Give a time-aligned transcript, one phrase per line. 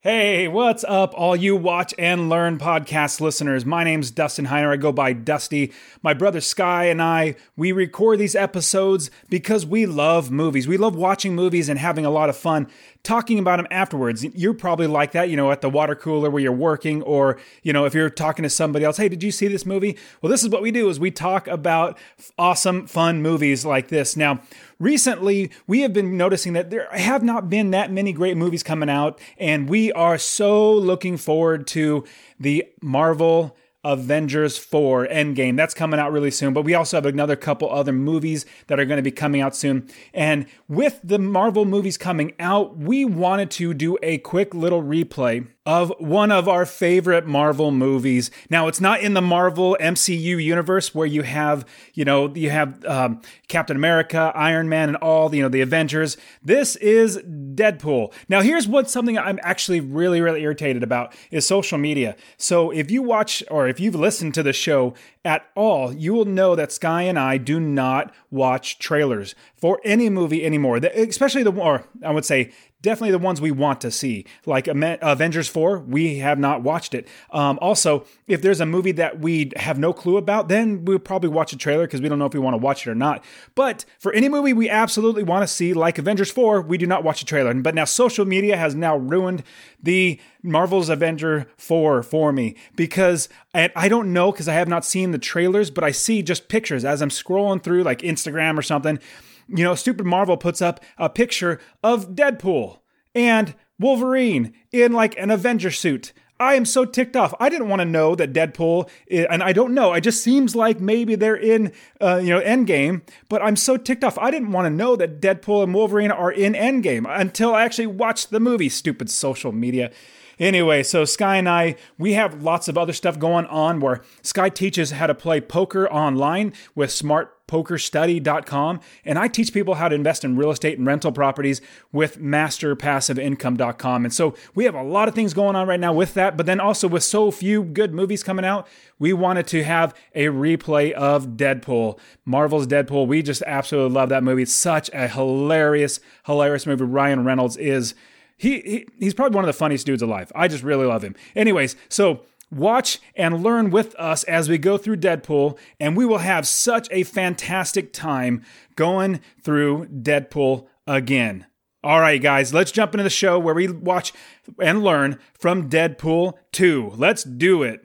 [0.00, 3.66] Hey, what's up, all you watch and learn podcast listeners?
[3.66, 4.72] My name's Dustin Heiner.
[4.72, 5.72] I go by Dusty.
[6.02, 10.68] My brother Sky and I, we record these episodes because we love movies.
[10.68, 12.68] We love watching movies and having a lot of fun
[13.08, 14.22] talking about them afterwards.
[14.22, 17.72] You're probably like that, you know, at the water cooler where you're working, or, you
[17.72, 19.96] know, if you're talking to somebody else, hey, did you see this movie?
[20.20, 21.96] Well, this is what we do is we talk about
[22.38, 24.14] awesome, fun movies like this.
[24.14, 24.42] Now,
[24.78, 28.90] recently we have been noticing that there have not been that many great movies coming
[28.90, 32.04] out, and we are so looking forward to
[32.38, 33.56] the Marvel
[33.88, 35.56] Avengers 4 Endgame.
[35.56, 38.84] That's coming out really soon, but we also have another couple other movies that are
[38.84, 39.88] going to be coming out soon.
[40.12, 45.48] And with the Marvel movies coming out, we wanted to do a quick little replay
[45.68, 48.30] of one of our favorite Marvel movies.
[48.48, 52.82] Now, it's not in the Marvel MCU universe where you have, you know, you have
[52.86, 56.16] um, Captain America, Iron Man, and all, you know, the Avengers.
[56.42, 58.14] This is Deadpool.
[58.30, 62.16] Now, here's what something I'm actually really, really irritated about is social media.
[62.38, 66.24] So if you watch or if you've listened to the show at all, you will
[66.24, 71.52] know that Sky and I do not watch trailers for any movie anymore, especially the,
[71.52, 74.24] or I would say definitely the ones we want to see.
[74.46, 77.08] Like Avengers 4, we have not watched it.
[77.30, 81.30] Um, also, if there's a movie that we have no clue about, then we'll probably
[81.30, 83.24] watch a trailer because we don't know if we want to watch it or not.
[83.54, 87.02] But for any movie we absolutely want to see, like Avengers 4, we do not
[87.02, 87.52] watch a trailer.
[87.54, 89.42] But now social media has now ruined
[89.82, 95.10] the Marvel's Avenger 4 for me because I don't know because I have not seen
[95.10, 99.00] the trailers, but I see just pictures as I'm scrolling through like Instagram or something
[99.48, 102.78] you know, stupid Marvel puts up a picture of Deadpool
[103.14, 106.12] and Wolverine in like an Avenger suit.
[106.40, 107.34] I am so ticked off.
[107.40, 109.92] I didn't want to know that Deadpool, and I don't know.
[109.92, 113.02] It just seems like maybe they're in, uh, you know, Endgame.
[113.28, 114.16] But I'm so ticked off.
[114.18, 117.88] I didn't want to know that Deadpool and Wolverine are in Endgame until I actually
[117.88, 118.68] watched the movie.
[118.68, 119.90] Stupid social media.
[120.38, 124.48] Anyway, so Sky and I, we have lots of other stuff going on where Sky
[124.48, 128.80] teaches how to play poker online with smartpokerstudy.com.
[129.04, 131.60] And I teach people how to invest in real estate and rental properties
[131.90, 134.04] with masterpassiveincome.com.
[134.04, 136.36] And so we have a lot of things going on right now with that.
[136.36, 138.68] But then also with so few good movies coming out,
[138.98, 143.08] we wanted to have a replay of Deadpool, Marvel's Deadpool.
[143.08, 144.42] We just absolutely love that movie.
[144.42, 146.84] It's such a hilarious, hilarious movie.
[146.84, 147.94] Ryan Reynolds is
[148.38, 150.32] he, he he's probably one of the funniest dudes alive.
[150.34, 151.14] I just really love him.
[151.36, 156.18] Anyways, so watch and learn with us as we go through Deadpool, and we will
[156.18, 158.42] have such a fantastic time
[158.76, 161.46] going through Deadpool again.
[161.84, 164.12] All right, guys, let's jump into the show where we watch
[164.60, 166.92] and learn from Deadpool 2.
[166.96, 167.84] Let's do it.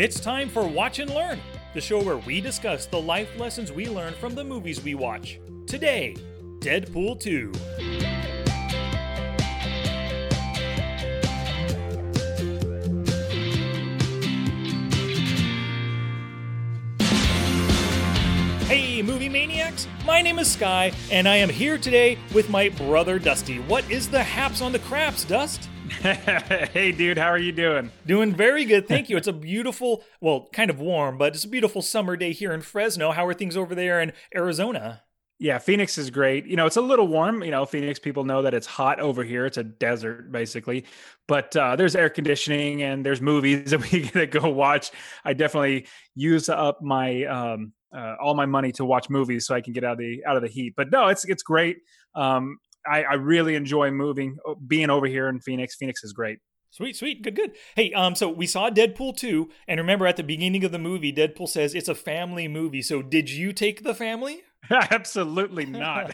[0.00, 1.40] It's time for Watch and Learn
[1.78, 5.38] the show where we discuss the life lessons we learn from the movies we watch.
[5.68, 6.16] Today,
[6.58, 7.52] Deadpool 2.
[18.64, 19.86] Hey, movie maniacs!
[20.04, 23.60] My name is Sky, and I am here today with my brother Dusty.
[23.60, 25.68] What is the haps on the craps, Dust?
[26.00, 27.90] hey, dude, how are you doing?
[28.06, 29.16] Doing very good, thank you.
[29.16, 32.60] It's a beautiful, well, kind of warm, but it's a beautiful summer day here in
[32.60, 33.10] Fresno.
[33.10, 35.02] How are things over there in Arizona?
[35.38, 36.46] Yeah, Phoenix is great.
[36.46, 37.42] You know, it's a little warm.
[37.42, 39.46] You know, Phoenix people know that it's hot over here.
[39.46, 40.84] It's a desert basically,
[41.26, 44.90] but uh, there's air conditioning and there's movies that we get to go watch.
[45.24, 49.60] I definitely use up my um, uh, all my money to watch movies so I
[49.60, 50.74] can get out of the out of the heat.
[50.76, 51.78] But no, it's it's great.
[52.14, 55.76] Um, I, I really enjoy moving, uh, being over here in Phoenix.
[55.76, 56.38] Phoenix is great.
[56.70, 57.52] Sweet, sweet, good, good.
[57.74, 61.12] Hey, um, so we saw Deadpool 2, and remember at the beginning of the movie,
[61.12, 62.82] Deadpool says it's a family movie.
[62.82, 64.42] So did you take the family?
[64.70, 66.12] Absolutely not.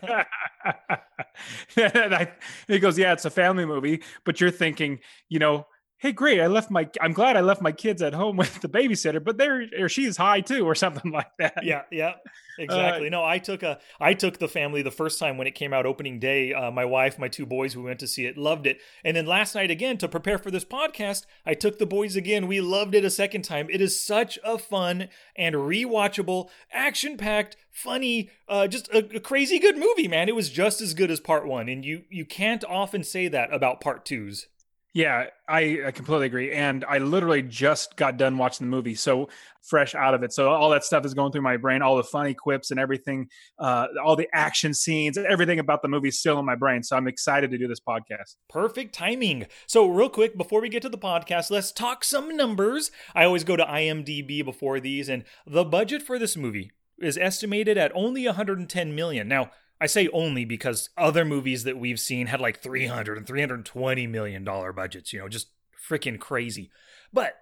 [2.69, 5.67] he goes, Yeah, it's a family movie, but you're thinking, you know,
[6.05, 8.69] hey great i left my i'm glad i left my kids at home with the
[8.69, 11.65] babysitter but there or she's high too or something like that.
[11.65, 12.17] Yeah yeah
[12.59, 13.07] exactly.
[13.07, 15.73] Uh, no i took a i took the family the first time when it came
[15.73, 16.53] out opening day.
[16.53, 18.81] Uh, my wife my two boys we went to see it loved it.
[19.03, 22.47] And then last night again to prepare for this podcast i took the boys again.
[22.47, 23.69] We loved it a second time.
[23.71, 29.59] It is such a fun and rewatchable action packed funny uh, just a, a crazy
[29.59, 30.29] good movie man.
[30.29, 33.51] It was just as good as part one and you you can't often say that
[33.55, 34.49] about part twos
[34.95, 36.53] yeah, I, I, completely agree.
[36.53, 39.29] And I literally just got done watching the movie, so
[39.61, 40.33] fresh out of it.
[40.33, 43.29] So all that stuff is going through my brain, all the funny quips and everything,
[43.59, 46.85] uh, all the action scenes, everything about the movie is still in my brain.
[46.85, 48.37] So I'm excited to do this podcast.
[48.49, 49.47] Perfect timing.
[49.67, 52.93] So real quick, before we get to the podcast, let's talk some numbers.
[53.17, 56.71] I always go to IMDb before these, and the budget for this movie
[57.01, 59.27] is estimated at only 110 million.
[59.27, 59.51] Now,
[59.81, 64.45] I say only because other movies that we've seen had like 300 and 320 million
[64.45, 65.49] dollar budgets, you know, just
[65.89, 66.71] freaking crazy.
[67.13, 67.37] But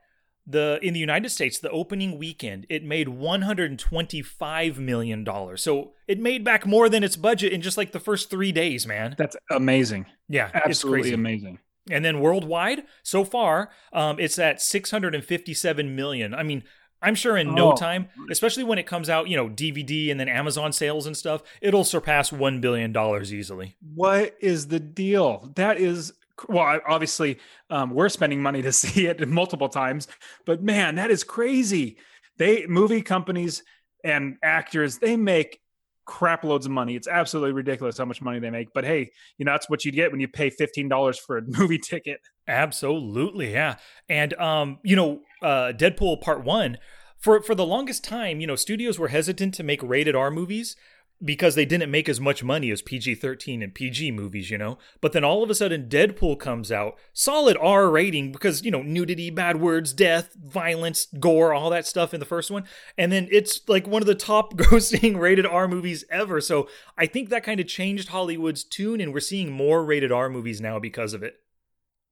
[0.46, 5.62] the in the United States, the opening weekend, it made 125 million dollars.
[5.62, 8.87] So it made back more than its budget in just like the first 3 days,
[8.87, 9.14] man.
[9.17, 10.06] That's amazing.
[10.28, 11.58] Yeah, Absolutely amazing.
[11.90, 16.32] And then worldwide, so far, um, it's at 657 million.
[16.32, 16.62] I mean,
[17.02, 17.76] I'm sure in no Oh.
[17.76, 21.43] time, especially when it comes out, you know, DVD and then Amazon sales and stuff,
[21.60, 23.76] it'll surpass $1 billion easily.
[23.94, 25.52] What is the deal?
[25.56, 26.12] That is
[26.49, 27.38] well, obviously,
[27.70, 30.08] um, we're spending money to see it multiple times,
[30.46, 31.99] but man, that is crazy.
[32.38, 33.62] They movie companies
[34.04, 35.60] and actors they make
[36.04, 36.96] crap loads of money.
[36.96, 38.69] It's absolutely ridiculous how much money they make.
[38.75, 41.43] But hey, you know that's what you get when you pay fifteen dollars for a
[41.46, 42.20] movie ticket.
[42.49, 43.76] Absolutely, yeah.
[44.08, 46.78] And um, you know, uh Deadpool part 1
[47.19, 50.76] for for the longest time, you know, studios were hesitant to make rated R movies
[51.25, 54.79] because they didn't make as much money as PG-13 and PG movies, you know.
[55.01, 58.83] But then all of a sudden Deadpool comes out, solid R rating because, you know,
[58.83, 62.65] nudity, bad words, death, violence, gore, all that stuff in the first one.
[62.99, 66.41] And then it's like one of the top grossing rated R movies ever.
[66.41, 70.29] So, I think that kind of changed Hollywood's tune and we're seeing more rated R
[70.29, 71.37] movies now because of it.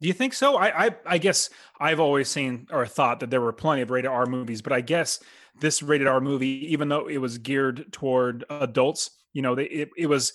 [0.00, 0.56] Do you think so?
[0.56, 4.10] I, I I guess I've always seen or thought that there were plenty of rated
[4.10, 5.20] R movies, but I guess
[5.60, 9.90] this rated R movie, even though it was geared toward adults, you know, they, it
[9.96, 10.32] it was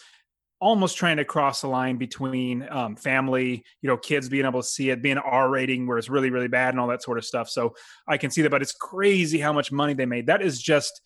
[0.62, 4.68] almost trying to cross the line between um, family, you know, kids being able to
[4.68, 7.25] see it, being R rating where it's really really bad and all that sort of
[7.25, 7.50] stuff.
[7.50, 7.75] So
[8.07, 10.27] I can see that, but it's crazy how much money they made.
[10.27, 11.01] That is just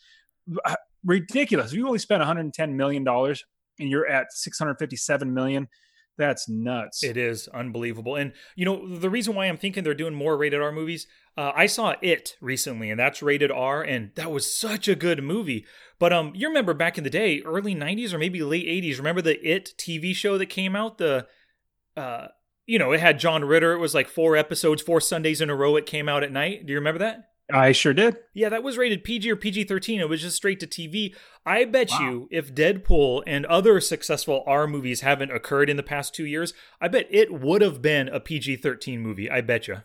[0.65, 1.71] uh, ridiculous.
[1.71, 3.43] If you only spent 110 million dollars
[3.79, 5.67] and you're at 657 million,
[6.19, 7.03] that's nuts.
[7.03, 8.15] It is unbelievable.
[8.15, 11.07] And, you know, the reason why I'm thinking they're doing more rated R movies,
[11.37, 15.23] uh, I saw It recently, and that's rated R, and that was such a good
[15.23, 15.65] movie.
[15.97, 19.21] But um, you remember back in the day, early 90s or maybe late 80s, remember
[19.21, 20.97] the It TV show that came out?
[20.97, 21.25] The,
[21.95, 22.27] uh,
[22.67, 23.73] you know, it had John Ritter.
[23.73, 25.75] It was like four episodes, four Sundays in a row.
[25.77, 26.65] It came out at night.
[26.65, 27.28] Do you remember that?
[27.51, 28.17] I sure did.
[28.33, 29.99] Yeah, that was rated PG or PG 13.
[29.99, 31.15] It was just straight to TV.
[31.45, 31.99] I bet Wow.
[32.01, 36.53] you if Deadpool and other successful R movies haven't occurred in the past two years,
[36.79, 39.29] I bet it would have been a PG 13 movie.
[39.31, 39.77] I bet you.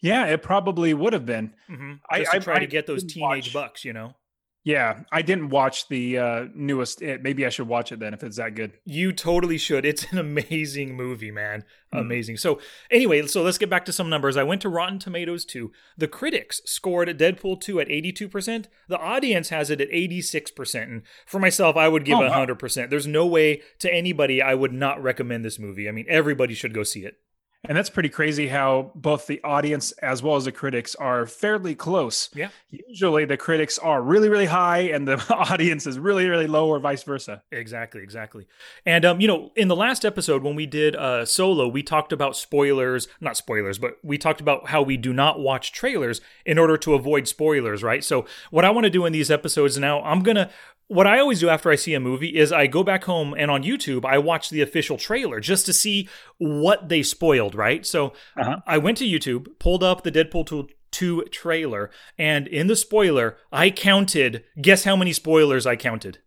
[0.00, 1.52] Yeah, it probably would have been.
[1.68, 1.92] Mm-hmm.
[2.10, 4.14] I- to I- try I to get those teenage watch- bucks, you know?
[4.62, 7.00] Yeah, I didn't watch the uh, newest.
[7.00, 7.22] It.
[7.22, 8.72] Maybe I should watch it then if it's that good.
[8.84, 9.86] You totally should.
[9.86, 11.64] It's an amazing movie, man.
[11.92, 11.98] Hmm.
[12.00, 12.36] Amazing.
[12.36, 12.60] So,
[12.90, 14.36] anyway, so let's get back to some numbers.
[14.36, 15.72] I went to Rotten Tomatoes 2.
[15.96, 18.66] The critics scored Deadpool 2 at 82%.
[18.88, 20.82] The audience has it at 86%.
[20.82, 22.44] And for myself, I would give Oh, wow.
[22.44, 22.90] 100%.
[22.90, 25.88] There's no way to anybody I would not recommend this movie.
[25.88, 27.16] I mean, everybody should go see it.
[27.64, 31.74] And that's pretty crazy how both the audience as well as the critics are fairly
[31.74, 32.30] close.
[32.34, 32.48] Yeah.
[32.70, 36.78] Usually the critics are really, really high and the audience is really, really low or
[36.78, 37.42] vice versa.
[37.52, 38.46] Exactly, exactly.
[38.86, 42.12] And um, you know, in the last episode when we did uh solo, we talked
[42.12, 46.58] about spoilers, not spoilers, but we talked about how we do not watch trailers in
[46.58, 48.02] order to avoid spoilers, right?
[48.02, 50.50] So what I want to do in these episodes now, I'm going to
[50.90, 53.48] what I always do after I see a movie is I go back home and
[53.50, 56.08] on YouTube I watch the official trailer just to see
[56.38, 57.86] what they spoiled, right?
[57.86, 58.56] So Uh-huh.
[58.66, 61.88] I went to YouTube, pulled up the Deadpool 2 2 trailer,
[62.18, 66.18] and in the spoiler, I counted, guess how many spoilers I counted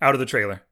[0.00, 0.62] out of the trailer?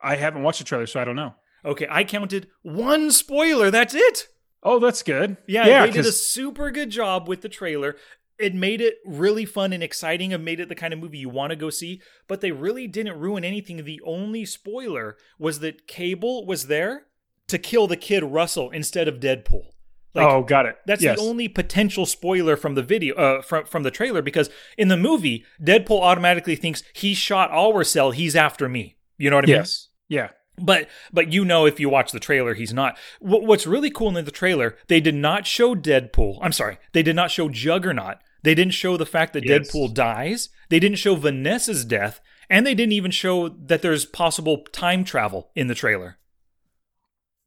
[0.00, 1.34] I haven't watched the trailer, so I don't know.
[1.62, 3.70] Okay, I counted one spoiler.
[3.70, 4.28] That's it.
[4.62, 5.36] Oh, that's good.
[5.46, 5.86] Yeah, yeah.
[5.86, 7.96] they did a super good job with the trailer.
[8.40, 10.32] It made it really fun and exciting.
[10.32, 12.86] and made it the kind of movie you want to go see, but they really
[12.86, 13.84] didn't ruin anything.
[13.84, 17.06] The only spoiler was that Cable was there
[17.48, 19.66] to kill the kid Russell instead of Deadpool.
[20.14, 20.76] Like, oh, got it.
[20.86, 21.18] That's yes.
[21.18, 24.96] the only potential spoiler from the video, uh, from from the trailer, because in the
[24.96, 28.10] movie, Deadpool automatically thinks he shot our cell.
[28.10, 28.96] He's after me.
[29.18, 29.56] You know what I mean?
[29.56, 29.88] Yes.
[30.08, 30.30] Yeah.
[30.58, 32.98] But but you know if you watch the trailer, he's not.
[33.20, 36.38] What, what's really cool in the trailer, they did not show Deadpool.
[36.42, 38.16] I'm sorry, they did not show Juggernaut.
[38.42, 39.68] They didn't show the fact that Yes.
[39.70, 40.48] Deadpool dies.
[40.68, 45.50] They didn't show Vanessa's death, and they didn't even show that there's possible time travel
[45.54, 46.16] in the trailer.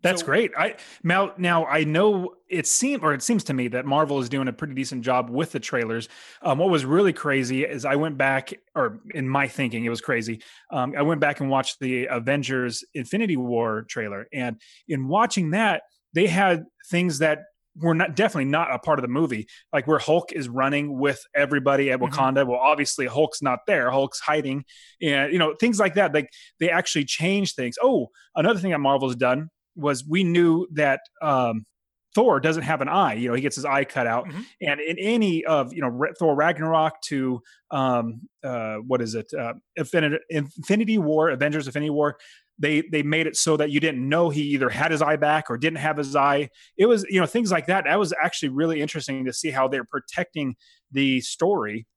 [0.01, 0.51] That's So- great.
[0.57, 4.27] I now now I know it seemed or it seems to me that Marvel is
[4.27, 6.09] doing a pretty decent job with the trailers.
[6.41, 10.01] Um, what was really crazy is I went back, or in my thinking, it was
[10.01, 10.41] crazy.
[10.71, 14.59] Um, I went back and watched the Avengers Infinity War trailer, and
[14.89, 15.83] in watching that,
[16.13, 17.39] they had things that
[17.75, 21.23] were not definitely not a part of the movie, like where Hulk is running with
[21.35, 22.11] everybody at Mhm.
[22.11, 22.45] Wakanda.
[22.47, 24.65] Well, obviously Hulk's not there; Hulk's hiding,
[25.01, 26.13] and you know things like that.
[26.13, 27.75] Like they actually change things.
[27.81, 31.65] Oh, another thing that Marvel's done was we knew that um,
[32.13, 33.15] Thor doesn't have an eye.
[33.15, 34.27] You know, he gets his eye cut out.
[34.27, 34.41] Mm-hmm.
[34.61, 39.53] And in any of you know Thor Ragnarok to um, uh, what is it, uh,
[39.75, 42.17] Infinity, Infinity War, Avengers Infinity War,
[42.59, 45.49] they they made it so that you didn't know he either had his eye back
[45.49, 46.49] or didn't have his eye.
[46.77, 47.85] It was you know things like that.
[47.85, 50.55] That was actually really interesting to see how they're protecting
[50.91, 51.87] the story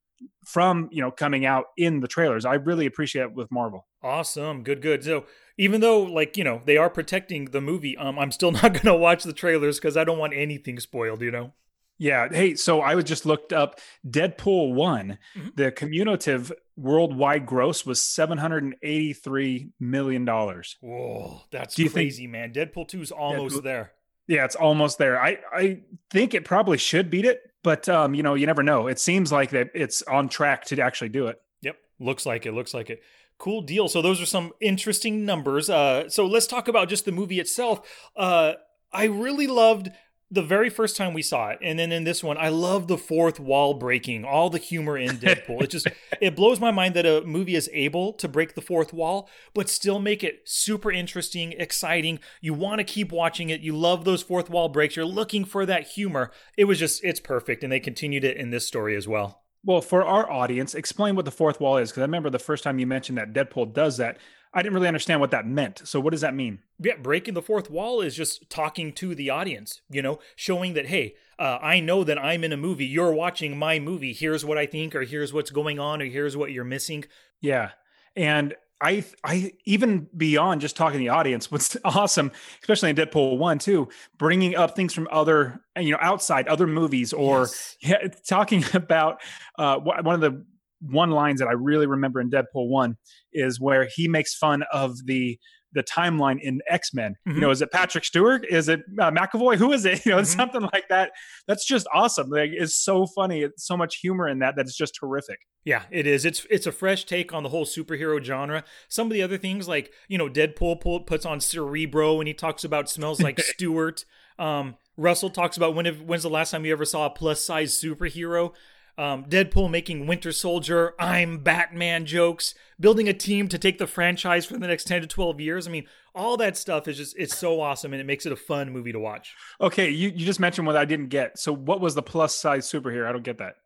[0.44, 2.44] from you know coming out in the trailers.
[2.44, 3.86] I really appreciate it with Marvel.
[4.02, 5.04] Awesome, good, good.
[5.04, 5.24] So
[5.58, 8.96] even though like you know they are protecting the movie, um, I'm still not gonna
[8.96, 11.22] watch the trailers because I don't want anything spoiled.
[11.22, 11.52] You know.
[11.98, 12.28] Yeah.
[12.30, 15.18] Hey, so I was just looked up Deadpool one.
[15.36, 15.48] Mm-hmm.
[15.56, 20.76] The cumulative worldwide gross was seven hundred and eighty three million dollars.
[20.80, 22.52] Whoa, that's crazy, think, man.
[22.52, 23.92] Deadpool two is almost Deadpool, there.
[24.28, 25.20] Yeah, it's almost there.
[25.20, 28.88] I I think it probably should beat it, but um, you know, you never know.
[28.88, 31.40] It seems like that it's on track to actually do it.
[31.62, 32.52] Yep, looks like it.
[32.52, 33.00] Looks like it.
[33.38, 33.86] Cool deal.
[33.88, 35.70] So those are some interesting numbers.
[35.70, 38.08] Uh, so let's talk about just the movie itself.
[38.16, 38.54] Uh,
[38.92, 39.90] I really loved
[40.30, 42.98] the very first time we saw it and then in this one i love the
[42.98, 45.62] fourth wall breaking all the humor in deadpool.
[45.62, 45.86] It just
[46.20, 49.68] it blows my mind that a movie is able to break the fourth wall but
[49.68, 52.18] still make it super interesting exciting.
[52.40, 53.60] You want to keep watching it.
[53.60, 54.96] You love those fourth wall breaks.
[54.96, 56.30] You're looking for that humor.
[56.56, 59.42] It was just it's perfect and they continued it in this story as well.
[59.64, 62.62] Well for our audience explain what the fourth wall is because i remember the first
[62.62, 64.18] time you mentioned that deadpool does that
[64.56, 65.82] I didn't really understand what that meant.
[65.84, 66.60] So what does that mean?
[66.80, 70.86] Yeah, breaking the fourth wall is just talking to the audience, you know, showing that
[70.86, 72.86] hey, uh, I know that I'm in a movie.
[72.86, 74.14] You're watching my movie.
[74.14, 77.04] Here's what I think, or here's what's going on, or here's what you're missing.
[77.42, 77.72] Yeah,
[78.16, 82.32] and I, I even beyond just talking to the audience, what's awesome,
[82.62, 87.12] especially in Deadpool one too, bringing up things from other, you know, outside other movies,
[87.12, 87.76] or yes.
[87.80, 89.20] yeah, talking about
[89.58, 90.46] uh, one of the
[90.80, 92.96] one lines that I really remember in Deadpool one
[93.32, 95.38] is where he makes fun of the
[95.76, 97.16] the timeline in X Men.
[97.28, 97.36] Mm-hmm.
[97.36, 98.46] You know, is it Patrick Stewart?
[98.48, 99.56] Is it uh, McAvoy?
[99.56, 100.00] Who is it?
[100.06, 100.24] You know, mm-hmm.
[100.24, 101.10] something like that.
[101.46, 102.30] That's just awesome.
[102.30, 103.42] Like, it's so funny.
[103.42, 105.38] It's so much humor in that that it's just terrific.
[105.64, 106.24] Yeah, it is.
[106.24, 108.64] It's it's a fresh take on the whole superhero genre.
[108.88, 112.34] Some of the other things, like you know, Deadpool pull, puts on Cerebro and he
[112.34, 114.04] talks about smells like Stewart.
[114.38, 117.78] Um, Russell talks about when when's the last time you ever saw a plus size
[117.78, 118.52] superhero?
[118.98, 124.46] Um, Deadpool making Winter Soldier, I'm Batman jokes, building a team to take the franchise
[124.46, 125.66] for the next 10 to 12 years.
[125.66, 128.36] I mean, all that stuff is just, it's so awesome and it makes it a
[128.36, 129.34] fun movie to watch.
[129.60, 131.38] Okay, you, you just mentioned what I didn't get.
[131.38, 133.06] So, what was the plus size superhero?
[133.06, 133.56] I don't get that.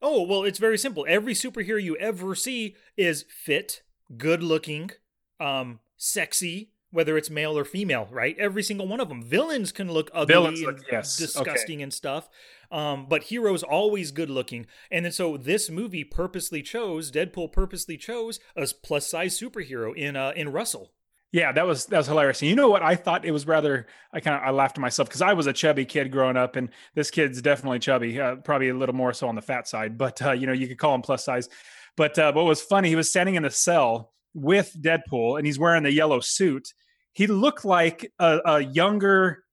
[0.00, 1.06] Oh, well, it's very simple.
[1.08, 3.82] Every superhero you ever see is fit,
[4.16, 4.90] good looking,
[5.38, 8.38] um, sexy, whether it's male or female, right?
[8.38, 9.22] Every single one of them.
[9.22, 11.16] Villains can look ugly Villains and look, yes.
[11.16, 11.82] disgusting okay.
[11.82, 12.28] and stuff.
[12.70, 14.66] Um, but heroes always good looking.
[14.90, 20.16] And then so this movie purposely chose Deadpool purposely chose a plus size superhero in
[20.16, 20.92] uh, in Russell.
[21.32, 22.42] Yeah, that was that was hilarious.
[22.42, 22.82] And you know what?
[22.82, 23.86] I thought it was rather.
[24.12, 26.56] I kind of I laughed to myself because I was a chubby kid growing up,
[26.56, 29.96] and this kid's definitely chubby, uh, probably a little more so on the fat side.
[29.96, 31.48] But uh, you know, you could call him plus size.
[31.96, 32.90] But uh, what was funny?
[32.90, 36.68] He was standing in a cell with Deadpool, and he's wearing the yellow suit.
[37.12, 39.44] He looked like a, a younger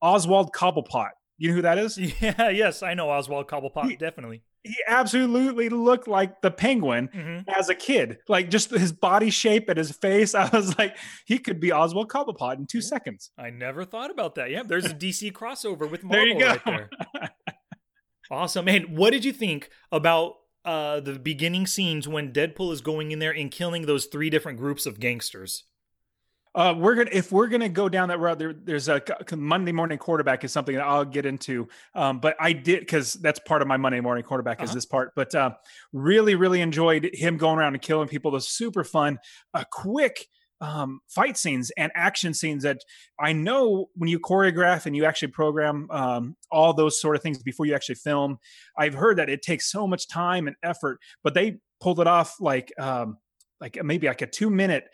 [0.00, 1.10] Oswald Cobblepot.
[1.38, 1.98] You know who that is?
[2.20, 4.42] Yeah, yes, I know Oswald Cobblepot, he, definitely.
[4.64, 7.48] He absolutely looked like the penguin mm-hmm.
[7.48, 8.18] as a kid.
[8.28, 10.34] Like just his body shape and his face.
[10.34, 13.30] I was like, he could be Oswald Cobblepot in two seconds.
[13.38, 14.50] I never thought about that.
[14.50, 16.46] Yeah, there's a DC crossover with Marvel there you go.
[16.48, 16.90] right there.
[18.30, 18.64] awesome.
[18.64, 23.18] Man, what did you think about uh, the beginning scenes when Deadpool is going in
[23.18, 25.64] there and killing those three different groups of gangsters?
[26.54, 28.38] Uh, we're gonna if we're gonna go down that road.
[28.38, 29.02] There, there's a
[29.36, 31.68] Monday morning quarterback is something that I'll get into.
[31.94, 34.64] Um, but I did because that's part of my Monday morning quarterback uh-huh.
[34.64, 35.12] is this part.
[35.14, 35.52] But uh,
[35.92, 38.30] really, really enjoyed him going around and killing people.
[38.30, 39.18] It was super fun.
[39.54, 40.26] A quick
[40.60, 42.78] um, fight scenes and action scenes that
[43.20, 47.42] I know when you choreograph and you actually program um, all those sort of things
[47.42, 48.38] before you actually film.
[48.76, 52.36] I've heard that it takes so much time and effort, but they pulled it off
[52.40, 53.18] like um,
[53.60, 54.84] like maybe like a two minute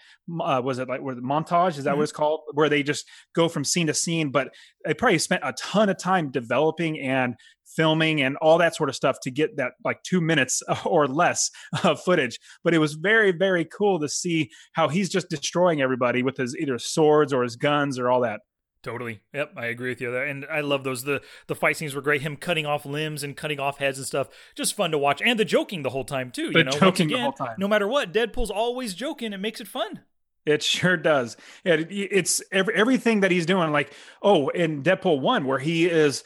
[0.40, 1.99] uh, was it like where the montage is that mm-hmm.
[1.99, 2.40] what it's called?
[2.52, 4.49] Where they just go from scene to scene but
[4.85, 7.35] they probably spent a ton of time developing and
[7.66, 11.50] filming and all that sort of stuff to get that like two minutes or less
[11.83, 12.38] of footage.
[12.62, 16.56] But it was very very cool to see how he's just destroying everybody with his
[16.56, 18.40] either swords or his guns or all that
[18.85, 19.21] Totally.
[19.33, 20.25] Yep, I agree with you there.
[20.25, 21.05] And I love those.
[21.05, 22.21] The the fight scenes were great.
[22.21, 24.29] Him cutting off limbs and cutting off heads and stuff.
[24.55, 25.23] Just fun to watch.
[25.25, 26.50] And the joking the whole time too.
[26.50, 27.57] The you know, joking again, the whole time.
[27.59, 29.33] No matter what, Deadpool's always joking.
[29.33, 30.00] It makes it fun.
[30.45, 31.38] It sure does.
[31.64, 33.73] It, it's every, everything that he's doing.
[33.73, 36.23] Like oh, in Deadpool one, where he is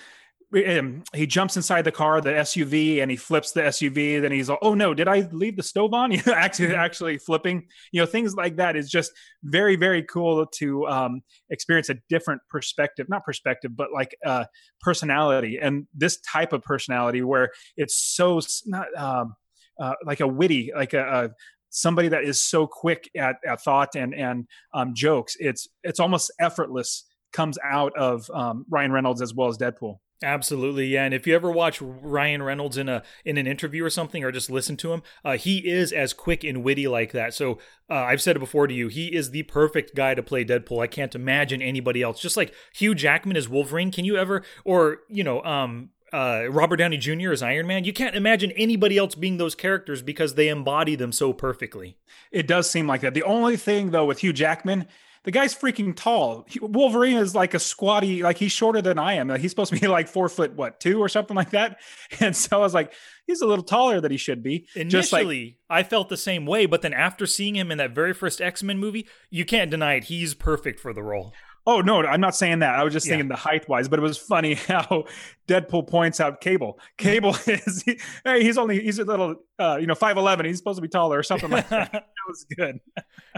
[0.55, 4.21] um, he jumps inside the car, the SUV, and he flips the SUV.
[4.21, 6.81] Then he's like, "Oh no, did I leave the stove on?" You know, actually, Mm-hmm.
[6.81, 7.67] actually flipping.
[7.93, 9.13] You know, things like that is just
[9.43, 14.45] very, very cool to um, experience a different perspective, not perspective, but like uh,
[14.81, 19.35] personality, and this type of personality where it's so not um,
[19.79, 21.31] uh, like a witty, like a, a
[21.71, 25.37] somebody that is so quick at, at thought and and um, jokes.
[25.39, 29.99] It's it's almost effortless comes out of um, Ryan Reynolds as well as Deadpool.
[30.21, 31.05] Absolutely, yeah.
[31.05, 34.33] And if you ever watch Ryan Reynolds in a in an interview or something, or
[34.33, 37.35] just listen to him, uh, he is as quick and witty like that.
[37.35, 37.59] So
[37.89, 40.83] uh, I've said it before to you, he is the perfect guy to play Deadpool.
[40.83, 42.21] I can't imagine anybody else.
[42.21, 46.79] Just like Hugh Jackman as Wolverine, can you ever, or you know, um, uh, Robert
[46.79, 47.31] Downey Jr.
[47.31, 51.13] as Iron Man, you can't imagine anybody else being those characters because they embody them
[51.13, 51.97] so perfectly.
[52.33, 53.15] It does seem like that.
[53.15, 54.89] The only thing though with Hugh Jackman,
[55.29, 56.47] the guy's freaking tall.
[56.49, 59.29] He- Wolverine is like a squatty, like he's shorter than I am.
[59.29, 61.81] Like he's supposed to be like four foot what two or something like that.
[62.21, 62.95] And so I was like,
[63.27, 64.67] he's a little taller than he should be.
[64.87, 67.95] Just like Initially, I felt the same way, but then after seeing him in that
[67.95, 70.05] very first X Men movie, you can't deny it.
[70.05, 71.35] He's perfect for the role.
[71.67, 72.75] Oh no, I'm not saying that.
[72.79, 73.13] I was just Yeah.
[73.13, 75.05] thinking the height wise, but it was funny how
[75.47, 76.79] Deadpool points out Cable.
[76.99, 77.85] Cable is
[78.25, 80.47] hey, he's only he's a little uh, you know five eleven.
[80.47, 81.93] He's supposed to be taller or something like that.
[82.19, 82.81] That was good.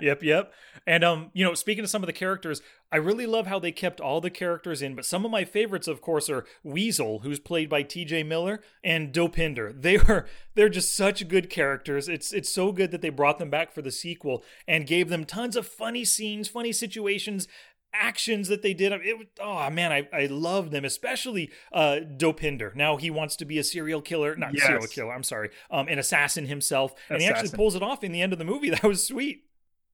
[0.02, 0.52] yep, yep.
[0.86, 2.60] And um, you know, speaking of some of the characters,
[2.90, 5.86] I really love how they kept all the characters in, but some of my favorites,
[5.86, 8.24] of course, are Weasel, who's played by T.J.
[8.24, 9.80] Miller, and Dopinder.
[9.80, 12.08] They were they're just such good characters.
[12.08, 15.24] It's it's so good that they brought them back for the sequel and gave them
[15.24, 17.46] tons of funny scenes, funny situations.
[17.92, 22.74] Actions that they did, it oh man, I, I love them, especially uh, Dopinder.
[22.74, 24.66] Now he wants to be a serial killer, not Yes.
[24.66, 25.12] serial killer.
[25.12, 28.32] I'm sorry, um, an assassin himself, and he actually pulls it off in the end
[28.32, 28.70] of the movie.
[28.80, 29.44] That was sweet.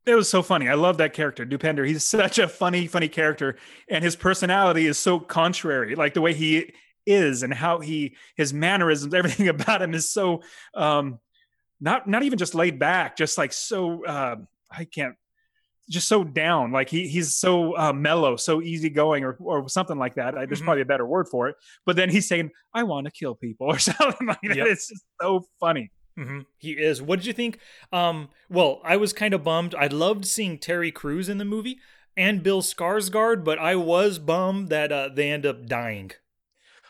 [0.05, 0.69] It was so funny.
[0.69, 1.87] I love that character, Dopinder.
[1.87, 3.57] He's such a funny, funny character,
[3.91, 5.95] and his personality is so contrary.
[5.97, 6.73] Like the way he
[7.07, 10.43] is and how he his mannerisms, everything about him is so
[10.75, 11.19] um
[11.81, 14.37] not not even just laid back, just like so uh
[14.71, 15.15] I can't
[15.89, 16.73] just so down.
[16.73, 20.37] Like he he's so uh, mellow, so easygoing, or or something like that.
[20.37, 20.65] I, there's Mhm.
[20.65, 21.57] probably a better word for it.
[21.85, 24.57] But then he's saying, "I want to kill people" or something like that.
[24.57, 24.67] Yep.
[24.69, 25.91] It's just so funny.
[26.17, 27.01] hmm He is.
[27.03, 27.59] What did you think?
[27.93, 29.75] Um, well, I was kind of bummed.
[29.75, 31.79] I loved seeing Terry Crews in the movie
[32.17, 36.13] and Bill Skarsgård, but I was bummed that uh, they end up dying.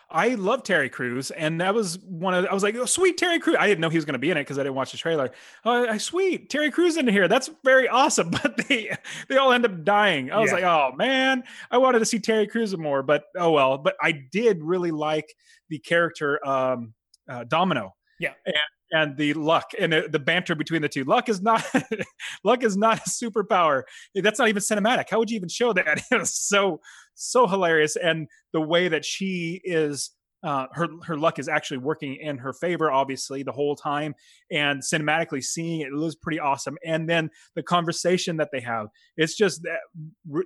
[0.09, 2.47] I love Terry Crews, and that was one of.
[2.47, 4.31] I was like, "Oh, sweet Terry Crews!" I didn't know he was going to be
[4.31, 5.33] in it because I didn't watch the trailer.
[5.65, 7.27] Oh, I- sweet Terry Crews in here.
[7.27, 8.31] That's very awesome.
[8.43, 8.97] But they
[9.29, 10.31] they all end up dying.
[10.31, 10.55] I was Yeah.
[10.55, 11.43] like, "Oh man,
[11.73, 13.79] I wanted to see Terry Crews more." But oh well.
[13.79, 15.35] But I did really like
[15.71, 16.95] the character um,
[17.29, 17.95] uh, Domino.
[18.21, 18.33] Yeah.
[18.47, 18.55] and
[18.97, 21.05] and the luck and the, banter between the two.
[21.05, 21.65] Luck is not
[22.45, 23.83] luck is not a superpower.
[24.15, 25.05] That's not even cinematic.
[25.11, 26.03] How would you even show that?
[26.11, 26.81] It was so
[27.15, 30.11] so hilarious, and the way that she is.
[30.45, 34.15] Uh, her her luck is actually working in her favor, obviously, the whole time,
[34.51, 36.77] and cinematically seeing it, it was pretty awesome.
[36.85, 39.81] And then the conversation that they have, it's just that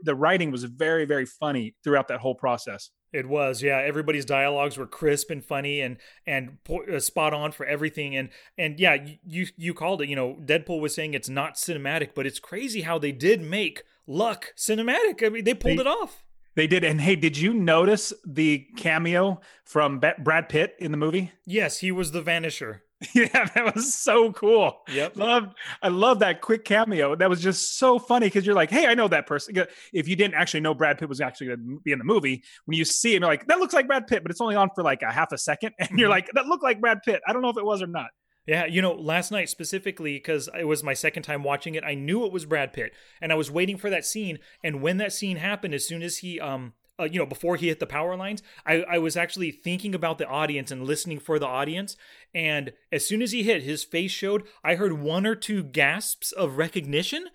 [0.03, 2.91] the writing was very very funny throughout that whole process.
[3.13, 3.79] It was, yeah.
[3.79, 8.17] Everybody's dialogues were crisp and funny and and uh, spot on for everything.
[8.17, 10.09] And and yeah, you, you you called it.
[10.09, 13.83] You know, Deadpool was saying it's not cinematic, but it's crazy how they did make
[14.07, 15.27] luck cinematic.
[15.27, 16.25] I mean, they pulled They- it off.
[16.57, 21.33] They did, and hey, did you notice the cameo from Brad Pitt in the movie?
[21.47, 22.81] Yes, he was the Vanisher.
[23.15, 24.83] yeah, that was so cool.
[24.93, 25.17] Yep.
[25.17, 27.17] Love, I love that quick cameo.
[27.17, 29.57] That was just so funny because you're like, hey, I know that person.
[29.93, 32.45] If you didn't actually know Brad Pitt was actually going to be in the movie,
[32.67, 34.69] when you see him, you're like, that looks like Brad Pitt, but it's only on
[34.75, 36.13] for like a half a second, and you're Mhm.
[36.13, 37.21] like, that looked like Brad Pitt.
[37.27, 38.09] I don't know if it was or not.
[38.51, 41.95] Yeah, you know, last night specifically, because it was my second time watching it, I
[41.95, 44.41] knew it was Brad Pitt, and I was waiting for that scene.
[44.65, 47.69] And when that scene happened, as soon as he, um, uh, you know, before he
[47.69, 51.39] hit the power lines, I, I was actually thinking about the audience and listening for
[51.39, 51.97] the audience.
[52.35, 54.43] And as soon as he hit, his face showed.
[54.65, 57.27] I heard one or two gasps of recognition,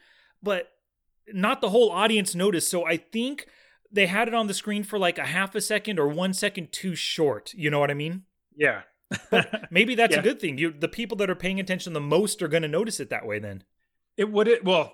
[0.43, 0.73] but
[1.29, 2.69] not the whole audience noticed.
[2.69, 3.47] So I think
[3.89, 6.73] they had it on the screen for like a half a second or one second
[6.73, 7.53] too short.
[7.53, 8.23] You know what I mean?
[8.53, 8.81] Yeah.
[9.71, 10.19] Maybe that's Yeah.
[10.19, 10.57] a good thing.
[10.57, 13.25] You, the people that are paying attention the most are going to notice it that
[13.25, 13.39] way.
[13.39, 13.63] Then,
[14.17, 14.93] It would it well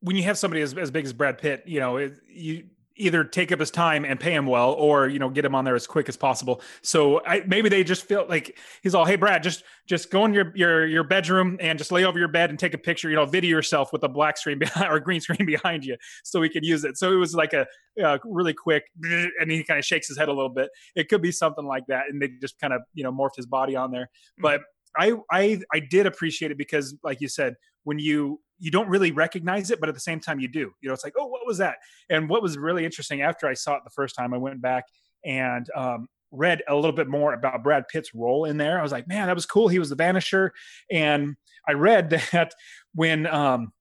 [0.00, 2.64] when you have somebody as, as big as Brad Pitt, you know, it, you
[2.96, 5.64] either take up his time and pay him well, or you know, get him on
[5.64, 6.60] there as quick as possible.
[6.82, 10.32] So I, maybe they just feel like he's all, hey Brad, just just go in
[10.32, 13.08] your your your bedroom and just lay over your bed and take a picture.
[13.08, 16.40] You know, video yourself with a black screen behind or green screen behind you, so
[16.40, 16.96] we could use it.
[16.98, 17.66] So it was like a
[18.02, 20.70] uh, really quick, and he kind of shakes his head a little bit.
[20.94, 23.46] It could be something like that, and they just kind of you know morphed his
[23.46, 24.08] body on there.
[24.38, 24.62] But
[24.96, 27.54] I I I did appreciate it because, like you said,
[27.86, 30.72] when you you don't really recognize it, but at the same time you do.
[30.80, 31.76] You know, it's like, oh, what was that?
[32.10, 34.84] And what was really interesting after I saw it the first time, I went back
[35.24, 38.78] and um, read a little bit more about Brad Pitt's role in there.
[38.78, 39.68] I was like, man, that was cool.
[39.68, 40.50] He was the Vanisher,
[40.90, 41.36] and
[41.68, 42.54] I read that
[42.94, 43.72] when um,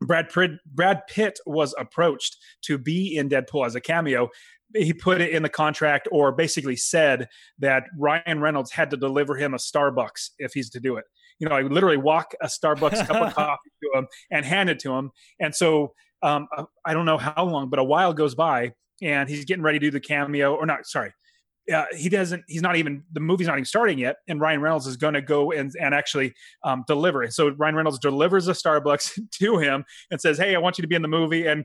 [0.00, 4.30] Brad Pitt, Brad Pitt was approached to be in Deadpool as a cameo,
[4.74, 7.28] he put it in the contract or basically said
[7.60, 11.04] that Ryan Reynolds had to deliver him a Starbucks if he's to do it.
[11.38, 14.78] You know, I literally walk a Starbucks cup of coffee to him and hand it
[14.80, 15.10] to him.
[15.40, 16.48] And so um,
[16.84, 18.72] I don't know how long, but a while goes by
[19.02, 21.12] and he's getting ready to do the cameo or not, sorry,
[21.72, 24.86] uh, he doesn't he's not even the movie's not even starting yet and ryan reynolds
[24.86, 27.32] is going to go and, and actually um, deliver it.
[27.32, 30.88] So ryan reynolds delivers a starbucks to him and says hey i want you to
[30.88, 31.46] be in the movie.
[31.46, 31.64] And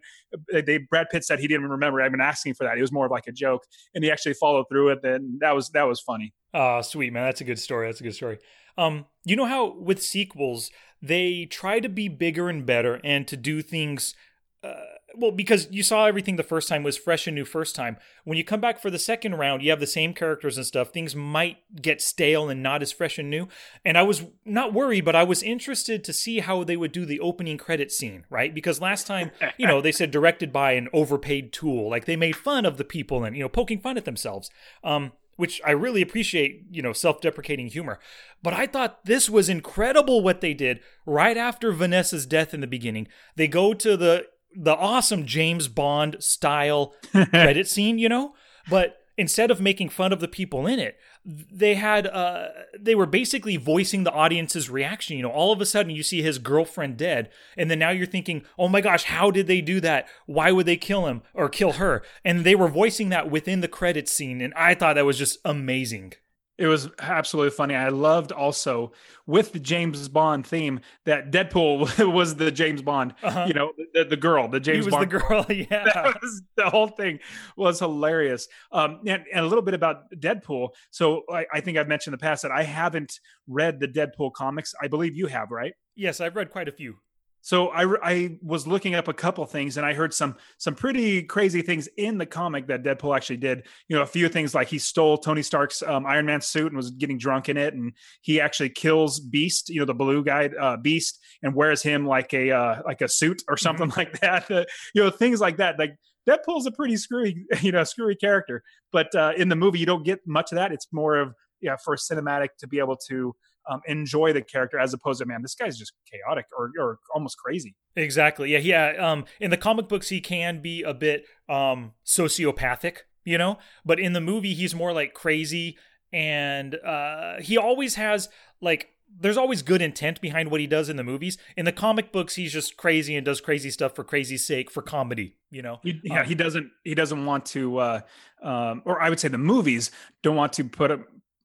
[0.51, 2.77] they brad pitt said he didn't even remember i've been asking for that.
[2.77, 5.51] It was more of like a joke and he actually followed through it and that
[5.51, 6.33] was that was funny.
[6.53, 7.25] Oh sweet man.
[7.25, 7.87] That's a good story.
[7.87, 8.39] That's a good story
[8.77, 13.35] um you know how with sequels they try to be bigger and better and to
[13.35, 14.15] do things
[14.63, 14.75] uh,
[15.15, 17.97] well because you saw everything the first time was fresh and new first time.
[18.23, 20.89] When you come back for the second round you have the same characters and stuff
[20.89, 23.47] things might get stale and not as fresh and new.
[23.83, 27.05] And i was not worried but i was interested to see how they would do
[27.05, 28.53] the opening credit scene right?
[28.53, 31.89] Because last time you know they said directed by an overpaid tool.
[31.89, 34.49] Like they made fun of the people and you know poking fun at themselves.
[34.83, 37.99] Um which I really appreciate, you know, self-deprecating humor.
[38.43, 42.67] But I thought this was incredible what they did right after Vanessa's death in the
[42.67, 43.07] beginning.
[43.35, 48.35] They go to the the awesome James Bond style credit scene, you know,
[48.69, 52.47] but instead of making fun of the people in it, they had uh
[52.79, 55.17] they were basically voicing the audience's reaction.
[55.17, 58.07] You know, all of a sudden you see his girlfriend dead, and then now you're
[58.07, 60.07] thinking, oh my gosh, how did they do that?
[60.25, 62.01] Why would they kill him or kill her?
[62.25, 65.39] And they were voicing that within the credit scene, and I thought that was just
[65.45, 66.13] amazing.
[66.61, 67.73] It was absolutely funny.
[67.73, 68.91] I loved also
[69.25, 73.45] with the James Bond theme that Deadpool was the James Bond, uh-huh.
[73.47, 75.09] you know, the, the, girl, the James he was Bond.
[75.09, 76.13] the girl, yeah.
[76.55, 77.19] The whole thing
[77.57, 78.47] was hilarious.
[78.71, 80.69] Um, and, and, a little bit about Deadpool.
[80.91, 84.33] So I, I think I've mentioned in the past that I haven't read the Deadpool
[84.33, 84.75] comics.
[84.79, 85.73] I believe you have, right?
[85.95, 86.97] Yes, I've read quite a few.
[87.41, 91.23] So I, I was looking up a couple things and I heard some some pretty
[91.23, 93.65] crazy things in the comic that Deadpool actually did.
[93.87, 96.77] You know, a few things like he stole Tony Stark's um, Iron Man suit and
[96.77, 100.49] was getting drunk in it, and he actually kills Beast, you know, the blue guy,
[100.59, 103.99] uh, Beast, and wears him like a uh, like a suit or something mm-hmm.
[103.99, 104.49] like that.
[104.49, 105.79] Uh, you know, things like that.
[105.79, 105.95] Like
[106.29, 110.05] Deadpool's a pretty screwy, you know, screwy character, but uh, in the movie you don't
[110.05, 110.71] get much of that.
[110.71, 113.35] It's more of yeah for cinematic to be able to
[113.69, 117.37] um, enjoy the character as opposed to man, this guy's just chaotic or or almost
[117.37, 117.75] crazy.
[117.95, 118.51] Exactly.
[118.51, 118.59] Yeah.
[118.59, 119.11] Yeah.
[119.11, 123.99] Um, in the comic books, he can be a bit um sociopathic, you know, but
[123.99, 125.77] in the movie, he's more like crazy,
[126.11, 128.29] and uh, he always has
[128.61, 131.37] like there's always good intent behind what he does in the movies.
[131.57, 134.81] In the comic books, he's just crazy and does crazy stuff for crazy's sake for
[134.81, 135.35] comedy.
[135.49, 138.01] You know, he, yeah, um, he doesn't he doesn't want to, uh,
[138.41, 139.91] um, or I would say the movies
[140.23, 140.99] don't want to put a,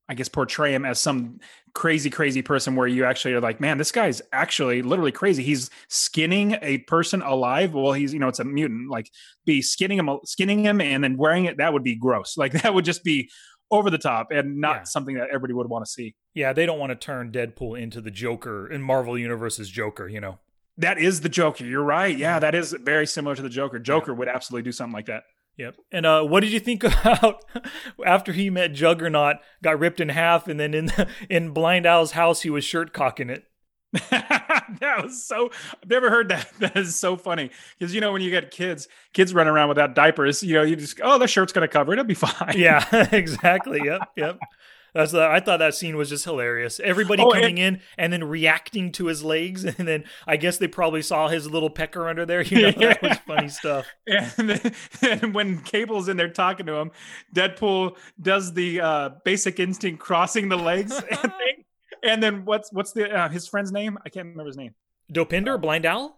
[0.09, 1.41] I guess portray him as some
[1.75, 5.43] crazy, crazy person where you actually are like, man, this guy's actually literally crazy.
[5.43, 7.75] He's skinning a person alive.
[7.75, 8.89] Well, he's, you know, it's a mutant.
[8.89, 9.11] Like
[9.45, 11.59] be skinning him, skinning him and then wearing it.
[11.59, 12.37] That would be gross.
[12.47, 13.29] Like that would just be
[13.73, 14.83] over the top and not yeah.
[14.85, 16.15] something that everybody would want to see.
[16.35, 16.53] Yeah.
[16.53, 20.39] They don't want to turn Deadpool into the Joker in Marvel Universe's Joker, you know?
[20.79, 21.65] That is the Joker.
[21.65, 22.17] You're right.
[22.17, 22.39] Yeah.
[22.39, 23.81] That is very similar to the Joker.
[23.81, 24.19] Joker yeah.
[24.19, 25.25] would absolutely do something like that.
[25.57, 25.77] Yep.
[25.91, 27.45] And uh, what did you think about
[28.05, 32.13] after he met Juggernaut, got ripped in half, and then in the, in Blind Al's
[32.13, 33.45] house he was shirt cocking it?
[34.11, 35.51] that was so.
[35.83, 36.51] I've never heard that.
[36.59, 39.95] That is so funny because you know when you get kids, kids run around without
[39.95, 40.43] diapers.
[40.43, 41.99] You know, you just oh, the shirt's gonna cover it.
[41.99, 42.55] It'll be fine.
[42.59, 43.81] Yeah, exactly.
[43.85, 44.39] Yep, yep.
[44.97, 46.81] That's the, I thought that scene was just hilarious.
[46.81, 50.57] Everybody oh, coming and, in and then reacting to his legs, and then I guess
[50.57, 52.41] they probably saw his little pecker under there.
[52.41, 52.95] You know, yeah.
[53.01, 53.87] that was funny stuff.
[54.39, 56.91] And, then, and, when Cable's in there talking to him,
[57.35, 61.65] Deadpool does the uh, basic instinct crossing the legs thing.
[62.03, 63.99] And then what's what's the uh, his friend's name?
[64.05, 64.75] I can't remember his name.
[65.13, 66.17] Dopinder, Blind Al.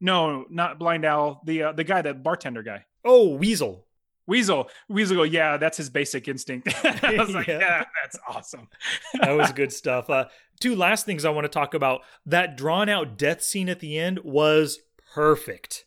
[0.00, 1.42] No, not Blind Al.
[1.44, 2.86] The uh, the guy, the bartender guy.
[3.04, 3.86] Oh, Weasel.
[4.30, 6.68] Weasel, Weasel go, yeah, that's his basic instinct.
[6.84, 8.68] I was like, yeah, yeah that's awesome.
[9.20, 10.08] that was good stuff.
[10.08, 10.26] Uh,
[10.60, 12.02] two last things I want to talk about.
[12.24, 14.78] That drawn out death scene at the end was
[15.12, 15.84] perfect.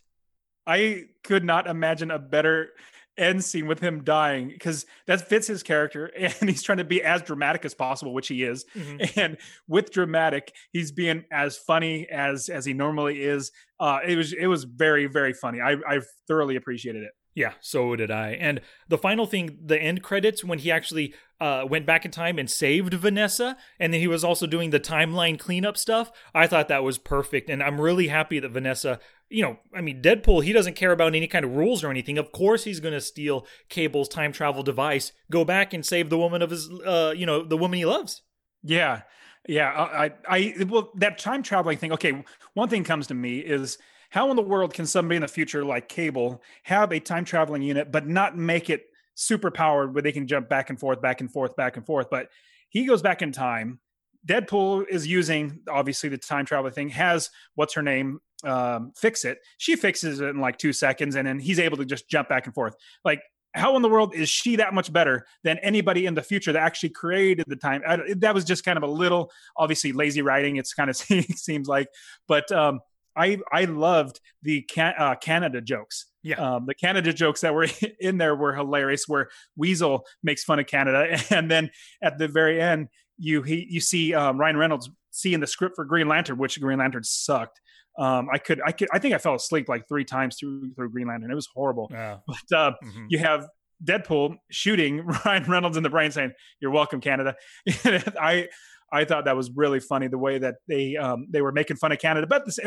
[0.67, 2.71] I could not imagine a better
[3.17, 7.01] end scene with him dying because that fits his character and he's trying to be
[7.01, 9.19] as dramatic as possible which he is mm-hmm.
[9.19, 14.33] and with dramatic he's being as funny as as he normally is uh it was
[14.33, 18.33] it was very very funny i i thoroughly appreciated it Yeah, so did I.
[18.33, 22.37] And the final thing, the end credits, when he actually uh, went back in time
[22.37, 26.67] and saved Vanessa, and then he was also doing the timeline cleanup stuff, I thought
[26.67, 27.49] that was perfect.
[27.49, 31.15] And I'm really happy that Vanessa, you know, I mean, Deadpool, he doesn't care about
[31.15, 32.19] any kind of rules or anything.
[32.19, 36.19] Of course, he's going to steal Cable's time travel device, go back and save the
[36.19, 38.21] woman of his, uh, you know, the woman he loves.
[38.61, 39.01] Yeah.
[39.47, 39.71] Yeah.
[39.71, 43.79] I, I, well, that time traveling thing, okay, one thing comes to me is,
[44.13, 47.63] how in the world can somebody in the future like Cable have a time traveling
[47.63, 48.83] unit but not make it
[49.15, 52.11] super powered where they can jump back and forth, back and forth, back and forth?
[52.11, 52.29] But
[52.69, 53.79] he goes back in time.
[54.27, 56.89] Deadpool is using obviously the time travel thing.
[56.89, 59.39] Has what's her name um, fix it?
[59.57, 62.45] She fixes it in like two seconds, and then he's able to just jump back
[62.45, 62.75] and forth.
[63.03, 63.23] Like
[63.55, 66.61] how in the world is she that much better than anybody in the future that
[66.61, 67.81] actually created the time?
[67.87, 70.57] I, that was just kind of a little, obviously, lazy writing.
[70.57, 71.87] It's kind of seems like,
[72.27, 72.79] but um,
[73.15, 76.07] I I loved the can, uh, Canada jokes.
[76.21, 77.67] Yeah, um, the Canada jokes that were
[77.99, 79.07] in there were hilarious.
[79.07, 81.69] Where Weasel makes fun of Canada, and then
[82.01, 85.85] at the very end, you he you see um, Ryan Reynolds seeing the script for
[85.85, 87.59] Green Lantern, which Green Lantern sucked.
[87.97, 90.91] Um, I could I could I think I fell asleep like three times through through
[90.91, 91.31] Green Lantern.
[91.31, 91.89] It was horrible.
[91.91, 92.17] Yeah.
[92.25, 93.05] But uh, mm-hmm.
[93.09, 93.47] you have
[93.83, 97.35] Deadpool shooting Ryan Reynolds in the brain, saying, "You're welcome, Canada."
[97.67, 98.49] I
[98.93, 101.91] I thought that was really funny the way that they um, they were making fun
[101.91, 102.59] of Canada, but this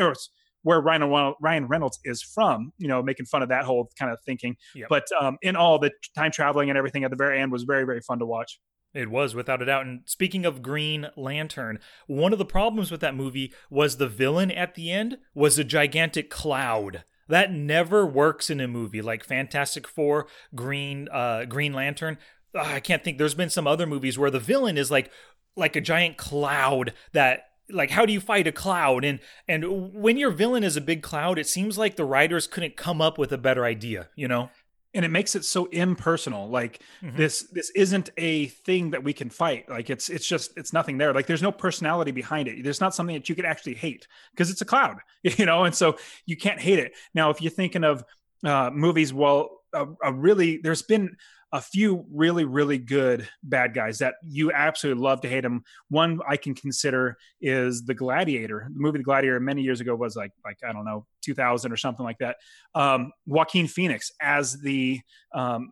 [0.63, 4.19] where Ryan Ryan Reynolds is from, you know, making fun of that whole kind of
[4.25, 4.57] thinking.
[4.75, 4.89] Yep.
[4.89, 7.85] But um, in all, the time traveling and everything at the very end was very
[7.85, 8.59] very fun to watch.
[8.93, 9.85] It was without a doubt.
[9.85, 14.49] And speaking of Green Lantern, one of the problems with that movie was the villain
[14.51, 17.03] at the end was a gigantic cloud.
[17.29, 22.17] That never works in a movie like Fantastic Four, Green uh, Green Lantern.
[22.55, 23.17] I can't think.
[23.17, 25.11] There's been some other movies where the villain is like
[25.57, 29.03] like a giant cloud that like how do you fight a cloud?
[29.03, 32.77] And and when your villain is a big cloud it seems like the writers couldn't
[32.77, 34.49] come up with a better idea you know?
[34.93, 37.17] And it makes it so impersonal like mm-hmm.
[37.17, 39.69] this this isn't a thing that we can fight.
[39.69, 41.13] Like it's it's just it's nothing there.
[41.13, 42.63] Like there's no personality behind it.
[42.63, 45.65] There's not something that you could actually hate because it's a cloud you know?
[45.65, 46.93] And so you can't hate it.
[47.13, 48.03] Now if you're thinking of
[48.45, 51.15] uh movies well a, a really there's been
[51.53, 56.19] a few really really good bad guys that you absolutely love to hate them one
[56.27, 58.67] i can consider is the gladiator.
[58.73, 61.77] The movie the gladiator many years ago was like like i don't know 2000 or
[61.77, 62.37] something like that.
[62.73, 64.99] Um joaquin phoenix as the
[65.33, 65.71] um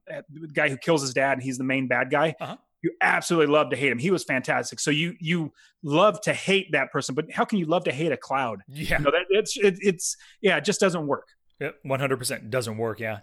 [0.54, 2.36] guy who kills his dad and he's the main bad guy.
[2.40, 2.58] Uh-huh.
[2.82, 3.98] you absolutely love to hate him.
[3.98, 4.80] He was fantastic.
[4.80, 8.12] So you you love to hate that person but how can you love to hate
[8.12, 8.62] a cloud?
[8.68, 9.00] Yeah.
[9.00, 11.30] You know, that, it's it, it's yeah it just doesn't work.
[11.60, 13.20] Yeah 100% doesn't work yeah.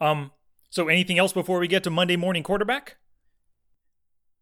[0.00, 0.30] Um
[0.74, 2.96] so, anything else before we get to Monday morning quarterback?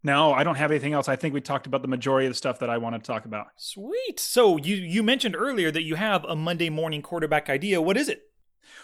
[0.03, 1.07] No, I don't have anything else.
[1.07, 3.27] I think we talked about the majority of the stuff that I want to talk
[3.27, 3.49] about.
[3.59, 4.19] Sweet.
[4.19, 7.83] So you you mentioned earlier that you have a Monday morning quarterback idea.
[7.83, 8.23] What is it?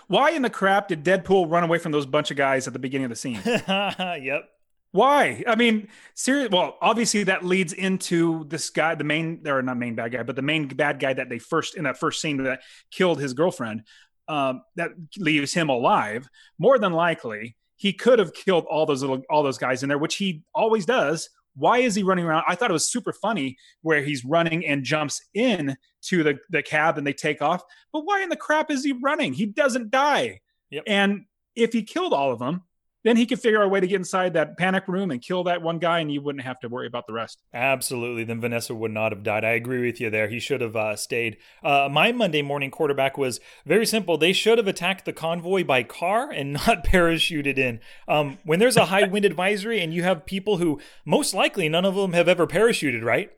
[0.09, 2.79] Why in the crap did Deadpool run away from those bunch of guys at the
[2.79, 3.41] beginning of the scene?
[3.47, 4.43] yep.
[4.91, 5.43] Why?
[5.47, 6.55] I mean, seriously.
[6.55, 10.37] Well, obviously that leads into this guy, the main, or not main bad guy, but
[10.37, 13.85] the main bad guy that they first in that first scene that killed his girlfriend
[14.29, 19.23] um, that leaves him alive, more than likely he could have killed all those little
[19.31, 21.31] all those guys in there, which he always does.
[21.55, 22.45] Why is he running around?
[22.47, 26.63] I thought it was super funny where he's running and jumps in to the, the
[26.63, 27.65] cab and they take off.
[27.93, 29.33] But why in the crap is he running?
[29.33, 30.41] He doesn't die.
[30.71, 30.85] Yep.
[30.87, 31.25] And
[31.57, 32.63] if he killed all of them,
[33.09, 35.45] then he could figure out a way to get inside that panic room and kill
[35.45, 37.41] that one guy, and you wouldn't have to worry about the rest.
[37.55, 38.23] Absolutely.
[38.23, 39.47] Then Vanessa would not have died.
[39.47, 40.29] I agree with you there.
[40.29, 41.39] He should have uh, stayed.
[41.65, 44.19] Uh, my Monday morning quarterback was very simple.
[44.19, 47.81] They should have attacked the convoy by car and not parachuted in.
[48.07, 51.87] Um, when there's a high wind advisory and you have people who most likely none
[51.87, 53.31] of them have ever parachuted, right?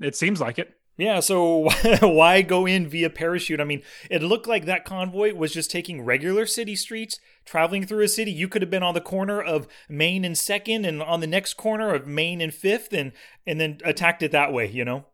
[0.00, 0.77] It seems like it.
[0.98, 3.60] Yeah, so why go in via parachute?
[3.60, 8.02] I mean, it looked like that convoy was just taking regular city streets, traveling through
[8.02, 8.32] a city.
[8.32, 11.54] You could have been on the corner of Main and Second, and on the next
[11.54, 13.12] corner of Main and Fifth, and
[13.46, 14.68] and then attacked it that way.
[14.68, 15.06] You know.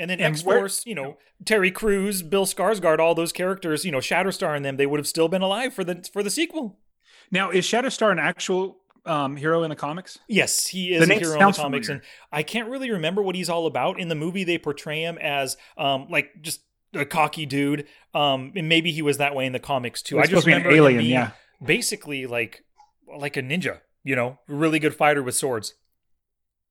[0.00, 3.98] And then X Force, you know, Terry Crews, Bill Skarsgård, all those characters, you know,
[3.98, 6.78] Shatterstar and them, they would have still been alive for the for the sequel.
[7.30, 10.18] Now, is Shatterstar an actual um, hero in the comics?
[10.28, 11.90] Yes, he is a hero in the comics, familiar.
[11.90, 12.00] and
[12.32, 13.98] I can't really remember what he's all about.
[13.98, 16.60] In the movie, they portray him as um, like just
[16.94, 20.18] a cocky dude, um, and maybe he was that way in the comics too.
[20.18, 21.30] I just remember alien, yeah,
[21.64, 22.64] basically like
[23.18, 25.74] like a ninja, you know, really good fighter with swords.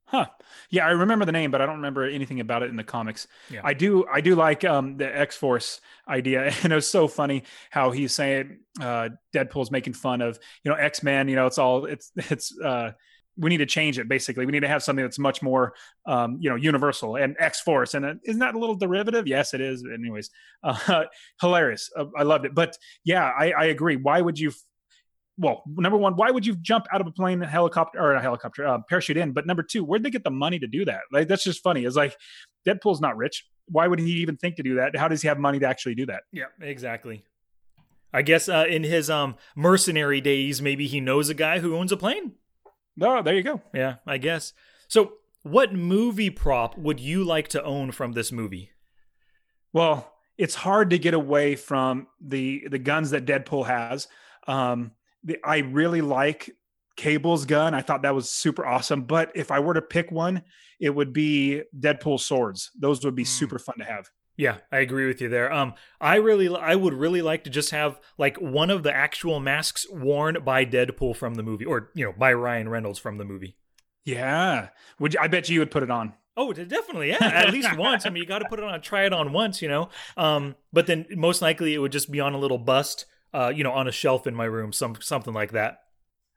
[0.10, 0.26] Huh.
[0.72, 3.28] Yeah, I remember the name, but I don't remember anything about it in the comics.
[3.50, 3.62] Yeah.
[3.64, 4.06] I do.
[4.12, 8.14] I do like um, the X Force idea, and it was so funny how he's
[8.14, 11.28] saying uh, Deadpool's making fun of you know X Men.
[11.28, 12.58] You know, it's all it's it's.
[12.60, 12.92] Uh,
[13.38, 14.10] we need to change it.
[14.10, 15.74] Basically, we need to have something that's much more,
[16.06, 17.94] um, you know, universal and X Force.
[17.94, 19.28] And uh, isn't that a little derivative?
[19.28, 19.86] Yes, it is.
[19.86, 20.30] Anyways,
[20.64, 21.06] uh,
[21.40, 21.90] hilarious.
[21.98, 22.54] Uh, I loved it.
[22.54, 23.96] But yeah, I, I agree.
[23.96, 24.52] Why would you
[25.40, 28.22] well, number one, why would you jump out of a plane, a helicopter, or a
[28.22, 29.32] helicopter, uh, parachute in?
[29.32, 31.02] But number two, where'd they get the money to do that?
[31.12, 31.86] Like, that's just funny.
[31.86, 32.16] It's like
[32.68, 33.46] Deadpool's not rich.
[33.68, 34.98] Why would he even think to do that?
[34.98, 36.24] How does he have money to actually do that?
[36.34, 37.24] Yeah, exactly.
[38.14, 41.92] I guess uh, in his um, mercenary days, maybe he knows a guy who owns
[41.92, 42.34] a plane.
[43.02, 43.62] Oh, there you go.
[43.74, 44.52] Yeah, I guess.
[44.90, 48.72] So, what movie prop would you like to own from this movie?
[49.72, 54.08] Well, it's hard to get away from the the guns that Deadpool has.
[54.48, 54.92] Um,
[55.24, 56.52] the, I really like
[56.96, 57.74] Cable's gun.
[57.74, 59.04] I thought that was super awesome.
[59.04, 60.44] But if I were to pick one,
[60.80, 62.72] it would be Deadpool swords.
[62.78, 63.28] Those would be mm.
[63.28, 64.10] super fun to have.
[64.40, 65.52] Yeah, I agree with you there.
[65.52, 69.42] Um, I really, I would really like to just have like one of the actual
[69.42, 73.26] masks worn by Deadpool from the movie, or you know, by Ryan Reynolds from the
[73.26, 73.58] movie.
[74.06, 76.14] Yeah, would you, I bet you would put it on?
[76.38, 77.18] Oh, definitely, yeah.
[77.22, 78.06] At least once.
[78.06, 79.90] I mean, you got to put it on, try it on once, you know.
[80.16, 83.64] Um, but then most likely it would just be on a little bust, uh, you
[83.64, 85.84] know, on a shelf in my room, some something like that.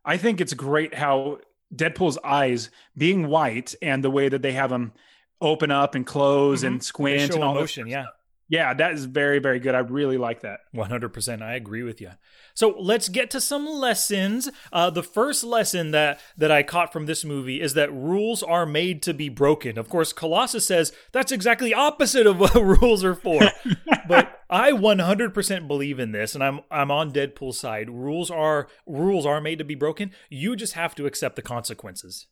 [0.04, 1.38] I think it's great how
[1.74, 4.92] Deadpool's eyes being white and the way that they have them
[5.40, 6.74] open up and close mm-hmm.
[6.74, 8.06] and squint and all motion, yeah.
[8.48, 9.74] Yeah, that is very, very good.
[9.74, 10.60] I really like that.
[10.74, 11.42] 100%.
[11.42, 12.10] I agree with you.
[12.54, 14.50] So let's get to some lessons.
[14.72, 18.66] Uh, the first lesson that, that I caught from this movie is that rules are
[18.66, 19.78] made to be broken.
[19.78, 23.40] Of course, Colossus says that's exactly opposite of what rules are for.
[24.08, 27.88] but I 100% believe in this, and I'm I'm on Deadpool's side.
[27.88, 30.10] Rules are rules are made to be broken.
[30.28, 32.26] You just have to accept the consequences.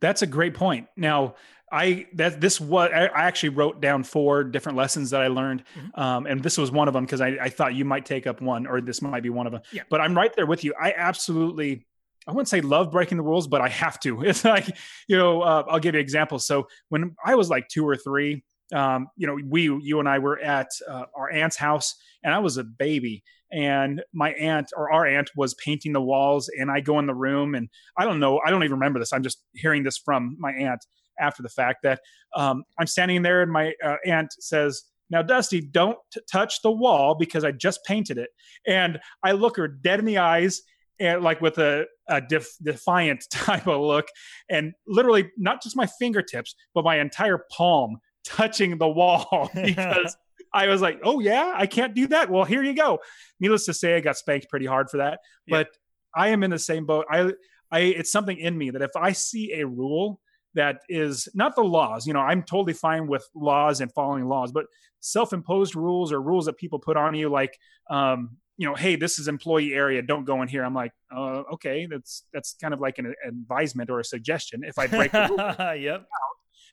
[0.00, 0.86] That's a great point.
[0.96, 1.34] Now,
[1.72, 6.00] I that this was I actually wrote down four different lessons that I learned, mm-hmm.
[6.00, 8.40] um, and this was one of them because I, I thought you might take up
[8.40, 9.62] one or this might be one of them.
[9.72, 9.82] Yeah.
[9.90, 10.74] But I'm right there with you.
[10.80, 11.86] I absolutely
[12.26, 14.22] I wouldn't say love breaking the rules, but I have to.
[14.28, 14.68] It's like
[15.08, 16.46] you know uh, I'll give you examples.
[16.46, 20.18] So when I was like two or three, um, you know we you and I
[20.18, 24.92] were at uh, our aunt's house, and I was a baby, and my aunt or
[24.92, 28.20] our aunt was painting the walls and i go in the room and i don't
[28.20, 30.84] know i don't even remember this i'm just hearing this from my aunt
[31.20, 32.00] after the fact that
[32.34, 36.70] um, I'm standing there and my uh, aunt says, now, Dusty, don't t- touch the
[36.70, 38.30] wall because I just painted it.
[38.66, 40.60] And I look her dead in the eyes
[41.00, 44.06] and like with a, a def- defiant type of look
[44.50, 50.16] and literally not just my fingertips, but my entire palm touching the wall because
[50.52, 52.30] I was like, oh, yeah, I can't do that.
[52.30, 53.00] Well, here you go.
[53.40, 55.20] Needless to say, I got spanked pretty hard for that.
[55.46, 55.58] Yeah.
[55.58, 55.68] But
[56.14, 57.06] I am in the same boat.
[57.10, 57.32] I,
[57.70, 60.20] I, it's something in me that if I see a rule
[60.54, 62.06] that is not the laws.
[62.06, 64.66] You know, I'm totally fine with laws and following laws, but
[65.00, 67.56] self-imposed rules or rules that people put on you, like,
[67.90, 70.64] um, you know, hey, this is employee area, don't go in here.
[70.64, 74.64] I'm like, uh, okay, that's that's kind of like an advisement or a suggestion.
[74.64, 76.06] If I break the rule, yep.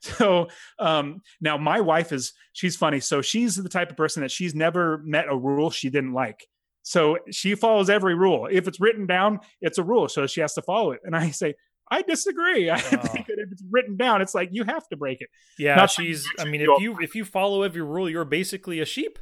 [0.06, 3.00] So um, now my wife is she's funny.
[3.00, 6.48] So she's the type of person that she's never met a rule she didn't like.
[6.84, 8.48] So she follows every rule.
[8.50, 10.08] If it's written down, it's a rule.
[10.08, 11.02] So she has to follow it.
[11.04, 11.56] And I say,
[11.90, 12.70] I disagree.
[12.72, 12.80] I oh.
[12.80, 15.30] think that if it's written down, it's like you have to break it.
[15.58, 16.28] Yeah, Not she's.
[16.40, 19.20] I mean, if you if you follow every rule, you're basically a sheep.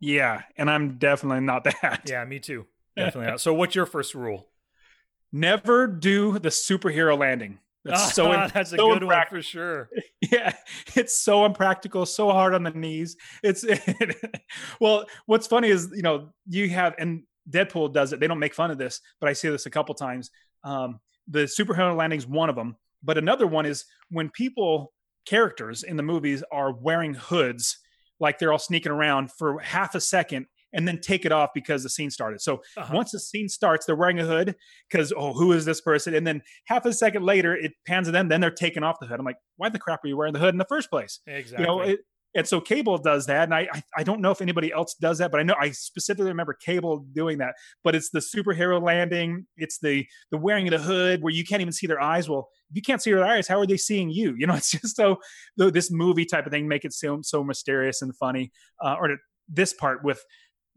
[0.00, 2.02] Yeah, and I'm definitely not that.
[2.08, 2.66] Yeah, me too.
[2.96, 3.40] Definitely not.
[3.40, 4.48] So, what's your first rule?
[5.32, 7.58] Never do the superhero landing.
[7.84, 9.88] That's so that's so a good one for sure.
[10.30, 10.52] Yeah,
[10.94, 13.16] it's so impractical, so hard on the knees.
[13.42, 13.82] It's it,
[14.80, 18.20] well, what's funny is you know you have and Deadpool does it.
[18.20, 20.30] They don't make fun of this, but I see this a couple times.
[20.64, 24.92] Um, the superhero landing is one of them, but another one is when people
[25.26, 27.78] characters in the movies are wearing hoods
[28.20, 31.82] like they're all sneaking around for half a second and then take it off because
[31.82, 32.40] the scene started.
[32.40, 32.92] So uh-huh.
[32.94, 34.54] once the scene starts, they're wearing a hood
[34.90, 36.14] because oh, who is this person?
[36.14, 38.28] And then half a second later, it pans to them.
[38.28, 39.18] Then they're taking off the hood.
[39.18, 41.20] I'm like, why the crap are you wearing the hood in the first place?
[41.26, 41.62] Exactly.
[41.62, 42.00] You know, it,
[42.34, 45.18] and so Cable does that, and I, I, I don't know if anybody else does
[45.18, 47.54] that, but I know I specifically remember Cable doing that.
[47.84, 51.60] But it's the superhero landing, it's the the wearing of the hood where you can't
[51.60, 52.28] even see their eyes.
[52.28, 54.34] Well, if you can't see their eyes, how are they seeing you?
[54.38, 55.18] You know, it's just so
[55.56, 58.50] this movie type of thing make it so so mysterious and funny.
[58.82, 60.24] Uh, or this part with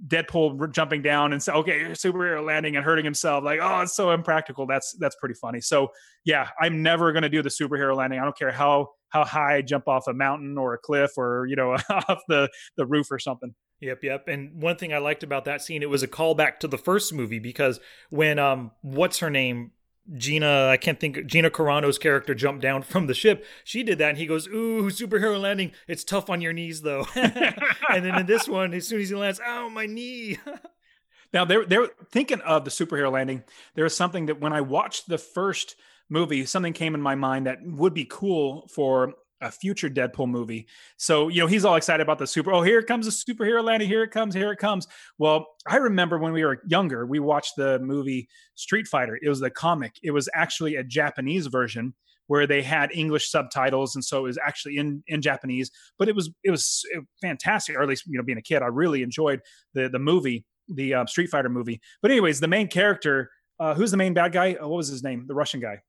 [0.08, 4.12] Deadpool jumping down and say, "Okay, superhero landing and hurting himself." Like, oh, it's so
[4.12, 4.67] impractical.
[4.67, 5.62] That's that's pretty funny.
[5.62, 5.89] So,
[6.25, 8.19] yeah, I'm never going to do the superhero landing.
[8.19, 11.45] I don't care how how high I jump off a mountain or a cliff or
[11.47, 13.55] you know off the the roof or something.
[13.81, 14.27] Yep, yep.
[14.27, 17.13] And one thing I liked about that scene, it was a callback to the first
[17.13, 17.79] movie because
[18.10, 19.71] when um, what's her name
[20.17, 23.43] Gina, I can't think, Gina Carano's character jumped down from the ship.
[23.63, 25.71] She did that, and he goes, "Ooh, superhero landing.
[25.87, 29.15] It's tough on your knees, though." and then in this one, as soon as he
[29.15, 30.37] lands, "Ow, my knee."
[31.33, 33.43] now they're they're thinking of the superhero landing.
[33.73, 35.75] There is something that when I watched the first
[36.07, 40.67] movie, something came in my mind that would be cool for a future Deadpool movie.
[40.98, 42.52] So, you know, he's all excited about the super.
[42.52, 43.88] Oh, here comes a superhero landing.
[43.88, 44.33] Here it comes.
[44.33, 44.88] Here it comes.
[45.17, 49.19] Well, I remember when we were younger, we watched the movie Street Fighter.
[49.21, 49.96] It was the comic.
[50.04, 51.94] It was actually a Japanese version
[52.27, 55.71] where they had English subtitles, and so it was actually in in Japanese.
[56.00, 56.83] But it was it was
[57.21, 57.75] fantastic.
[57.75, 59.42] Or at least you know, being a kid, I really enjoyed
[59.73, 61.81] the the movie, the uh, Street Fighter movie.
[62.02, 64.56] But anyways, the main character, uh, who's the main bad guy?
[64.60, 65.25] Oh, what was his name?
[65.27, 65.81] The Russian guy.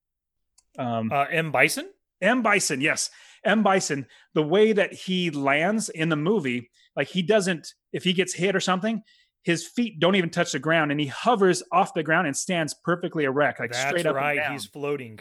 [0.78, 1.88] Um, uh, M Bison.
[2.20, 3.10] M Bison, yes.
[3.46, 8.12] M Bison, the way that he lands in the movie, like he doesn't, if he
[8.12, 9.02] gets hit or something,
[9.42, 12.74] his feet don't even touch the ground and he hovers off the ground and stands
[12.74, 14.16] perfectly erect, like That's straight up.
[14.16, 14.50] right.
[14.50, 15.20] He's floating.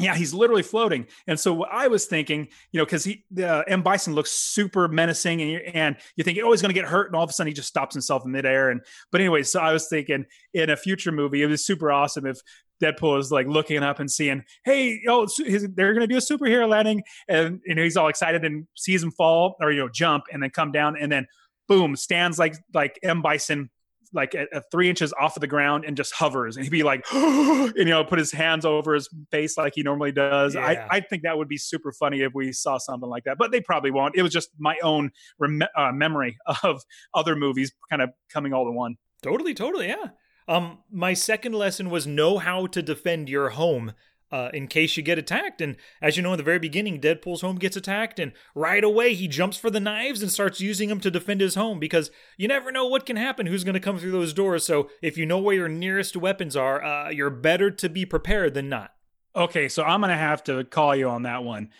[0.00, 1.06] Yeah, he's literally floating.
[1.26, 4.86] And so what I was thinking, you know, because he uh, M Bison looks super
[4.86, 7.30] menacing, and you and you think, oh, he's going to get hurt, and all of
[7.30, 8.70] a sudden he just stops himself in midair.
[8.70, 8.80] And
[9.10, 12.38] but anyway, so I was thinking in a future movie, it was super awesome if
[12.82, 16.68] Deadpool is like looking up and seeing, hey, oh, they're going to do a superhero
[16.68, 20.24] landing, and you know he's all excited and sees him fall or you know jump
[20.32, 21.26] and then come down, and then
[21.68, 23.22] boom, stands like like M.
[23.22, 23.70] Bison
[24.12, 26.82] like at, at, three inches off of the ground and just hovers and he'd be
[26.82, 30.54] like and you know put his hands over his face like he normally does.
[30.54, 30.62] Yeah.
[30.62, 33.50] I, I think that would be super funny if we saw something like that but
[33.50, 34.16] they probably won't.
[34.16, 36.82] It was just my own rem- uh, memory of
[37.14, 38.96] other movies kind of coming all to one.
[39.22, 40.08] Totally totally yeah
[40.48, 43.92] um, my second lesson was know how to defend your home.
[44.30, 45.62] Uh, in case you get attacked.
[45.62, 49.14] And as you know, in the very beginning, Deadpool's home gets attacked, and right away
[49.14, 52.46] he jumps for the knives and starts using them to defend his home because you
[52.46, 54.66] never know what can happen, who's going to come through those doors.
[54.66, 58.52] So if you know where your nearest weapons are, uh, you're better to be prepared
[58.52, 58.92] than not.
[59.34, 61.70] Okay, so I'm going to have to call you on that one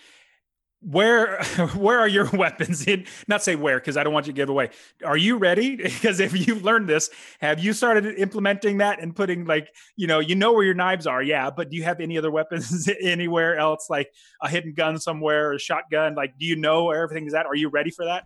[0.80, 1.42] where
[1.74, 4.48] where are your weapons in not say where because i don't want you to give
[4.48, 4.70] away.
[5.04, 5.76] Are you ready?
[5.98, 7.10] Because if you've learned this
[7.40, 11.06] have you started implementing that and putting like you know you know where your knives
[11.06, 14.10] are yeah but do you have any other weapons anywhere else like
[14.42, 16.14] a hidden gun somewhere or a shotgun?
[16.14, 17.46] Like do you know where everything is at?
[17.46, 18.24] Are you ready for that?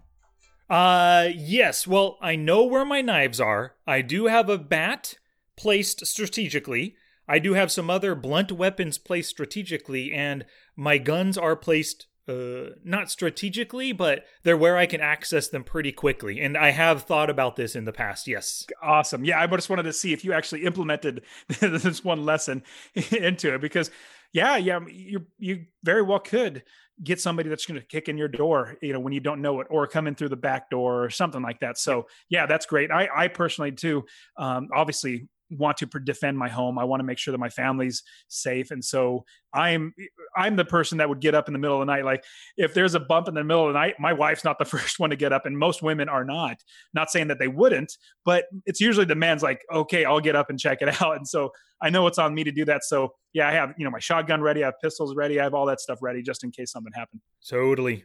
[0.69, 1.87] Uh yes.
[1.87, 3.77] Well i know where my knives are.
[3.87, 5.15] I do have a bat
[5.57, 6.97] placed strategically.
[7.27, 10.45] I do have some other blunt weapons placed strategically and
[10.77, 15.93] my guns are placed uh, not strategically, but they're where I can access them pretty
[15.93, 16.41] quickly.
[16.41, 18.29] And I have thought about this in the past.
[18.29, 18.67] Yes.
[18.83, 19.25] Awesome.
[19.25, 21.23] Yeah, I just wanted to see if you actually implemented
[21.61, 22.63] this one lesson
[23.11, 23.91] into it because,
[24.33, 26.63] yeah, yeah, you you very well could
[27.03, 29.61] get somebody that's going to kick in your door, you know, when you don't know
[29.61, 31.79] it, or come in through the back door or something like that.
[31.79, 32.91] So, yeah, that's great.
[32.91, 34.05] I, I personally too,
[34.37, 35.29] um, obviously
[35.59, 36.79] want to defend my home.
[36.79, 38.71] I want to make sure that my family's safe.
[38.71, 39.95] And so I'm
[40.37, 42.05] I'm the person that would get up in the middle of the night.
[42.05, 42.25] Like
[42.57, 44.99] if there's a bump in the middle of the night, my wife's not the first
[44.99, 46.57] one to get up, and most women are not.
[46.95, 50.51] Not saying that they wouldn't, but it's usually the man's like, okay, I'll get up
[50.51, 51.17] and check it out.
[51.17, 52.85] And so I know it's on me to do that.
[52.85, 55.55] So yeah, I have you know my shotgun ready, I have pistols ready, I have
[55.55, 57.21] all that stuff ready just in case something happened.
[57.47, 58.05] Totally.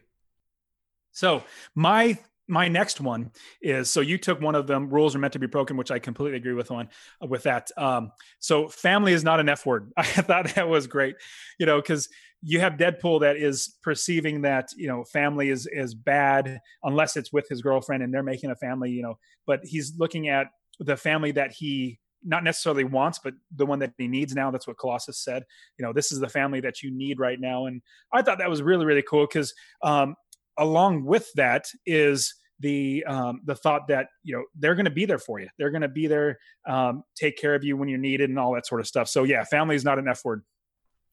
[1.12, 1.42] So
[1.74, 2.18] my
[2.48, 3.30] my next one
[3.62, 5.98] is so you took one of them rules are meant to be broken which i
[5.98, 6.88] completely agree with on
[7.28, 11.14] with that um, so family is not an f word i thought that was great
[11.58, 12.08] you know because
[12.42, 17.32] you have deadpool that is perceiving that you know family is is bad unless it's
[17.32, 20.46] with his girlfriend and they're making a family you know but he's looking at
[20.80, 24.50] the family that he not necessarily wants, but the one that he needs now.
[24.50, 25.44] That's what Colossus said.
[25.78, 27.66] You know, this is the family that you need right now.
[27.66, 27.80] And
[28.12, 30.16] I thought that was really, really cool because um,
[30.58, 35.04] along with that is the um, the thought that you know they're going to be
[35.04, 35.48] there for you.
[35.58, 38.54] They're going to be there, um, take care of you when you're needed, and all
[38.54, 39.08] that sort of stuff.
[39.08, 40.42] So yeah, family is not an F word.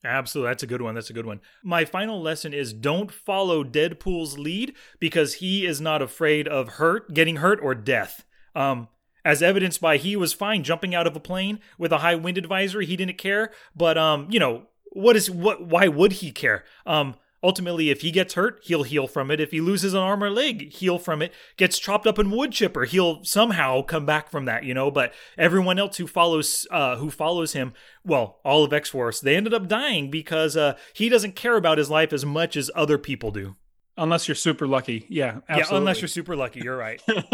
[0.03, 0.51] Absolutely.
[0.51, 0.95] That's a good one.
[0.95, 1.41] That's a good one.
[1.63, 7.13] My final lesson is don't follow Deadpool's lead because he is not afraid of hurt,
[7.13, 8.23] getting hurt, or death.
[8.53, 8.87] Um,
[9.23, 12.37] as evidenced by he was fine jumping out of a plane with a high wind
[12.37, 12.85] advisory.
[12.85, 13.51] He didn't care.
[13.75, 16.63] But um, you know, what is what why would he care?
[16.85, 17.15] Um,
[17.45, 19.39] Ultimately, if he gets hurt, he'll heal from it.
[19.39, 21.31] If he loses an arm or leg, heal from it.
[21.57, 24.89] Gets chopped up in wood chipper, he'll somehow come back from that, you know.
[24.89, 27.73] But everyone else who follows uh, who follows him,
[28.03, 31.77] well, all of X Force, they ended up dying because uh, he doesn't care about
[31.77, 33.55] his life as much as other people do.
[33.95, 35.59] Unless you're super lucky, yeah, absolutely.
[35.59, 35.77] yeah.
[35.77, 36.99] Unless you're super lucky, you're right.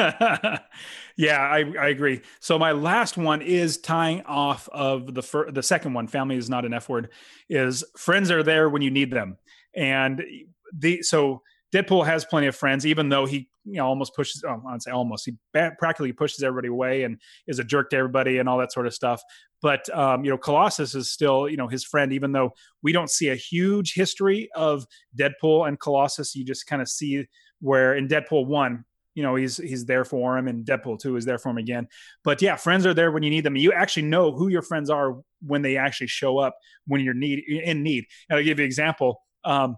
[1.16, 2.20] yeah, I, I agree.
[2.42, 6.08] So my last one is tying off of the fir- the second one.
[6.08, 7.08] Family is not an F word.
[7.50, 9.38] Is friends are there when you need them
[9.76, 10.22] and
[10.74, 11.42] the so
[11.74, 14.44] Deadpool has plenty of friends, even though he you know almost pushes.
[14.48, 15.26] Oh, I'd say almost.
[15.26, 18.88] He practically pushes everybody away and is a jerk to everybody and all that sort
[18.88, 19.22] of stuff.
[19.62, 22.52] But um, you know, Colossus is still you know his friend, even though
[22.82, 24.86] we don't see a huge history of
[25.18, 26.36] Deadpool and Colossus.
[26.36, 27.26] You just kind of see
[27.62, 28.84] where in Deadpool one,
[29.16, 31.88] you know he's he's there for him and deadpool 2 is there for him again
[32.24, 34.90] but yeah friends are there when you need them you actually know who your friends
[34.90, 36.56] are when they actually show up
[36.88, 39.78] when you're need in need and i'll give you an example um,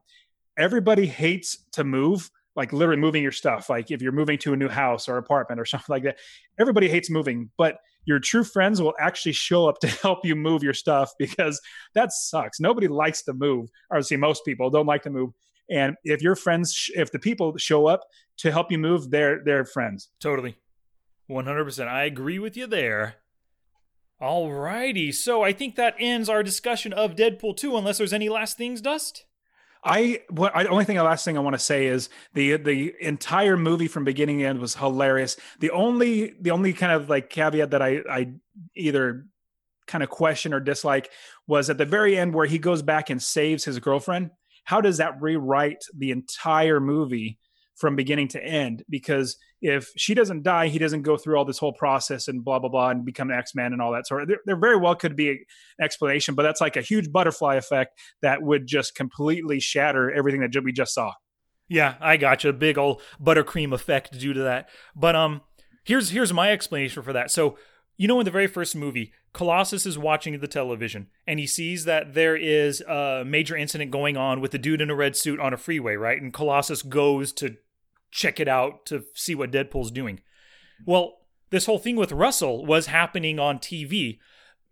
[0.58, 4.56] everybody hates to move like literally moving your stuff like if you're moving to a
[4.56, 6.18] new house or apartment or something like that.
[6.60, 10.62] Everybody hates moving but your true friends will actually show up to help you move
[10.64, 11.60] your stuff because
[11.94, 12.60] that sucks.
[12.60, 13.70] Nobody likes to move.
[14.02, 15.32] See most people don't like to move.
[15.70, 18.02] And if your friends if the people show up
[18.38, 20.10] to help you move they're they're friends.
[20.20, 20.58] Totally.
[21.30, 23.16] 100% i agree with you there.
[24.22, 28.58] Alrighty, so I think that ends our discussion of Deadpool 2, unless there's any last
[28.58, 29.26] things, Dust?
[29.84, 32.94] I what I, only thing the last thing I want to say is the the
[33.02, 35.36] entire movie from beginning to end was hilarious.
[35.60, 38.34] The only the only kind of like caveat that I I
[38.76, 39.26] either
[39.88, 41.12] kind of question or dislike
[41.48, 44.32] was at the very end where he goes back and saves his girlfriend.
[44.64, 47.38] How does that rewrite the entire movie
[47.76, 48.84] from beginning to end?
[48.90, 52.60] Because if she doesn't die, he doesn't go through all this whole process and blah
[52.60, 54.28] blah blah and become an X Man and all that sort of.
[54.28, 55.46] There, there, very well could be an
[55.82, 60.64] explanation, but that's like a huge butterfly effect that would just completely shatter everything that
[60.64, 61.14] we just saw.
[61.70, 62.50] Yeah, I got you.
[62.50, 64.68] A big old buttercream effect due to that.
[64.98, 65.42] But um,
[65.86, 67.32] here's here's my explanation for that.
[67.32, 67.58] So
[67.96, 71.86] you know, in the very first movie, Colossus is watching the television and he sees
[71.86, 75.40] that there is a major incident going on with the dude in a red suit
[75.40, 76.22] on a freeway, right?
[76.22, 77.56] And Colossus goes to
[78.14, 80.22] check it out to see what Deadpool's doing.
[80.86, 81.18] Well,
[81.50, 84.20] this whole thing with Russell was happening on TV.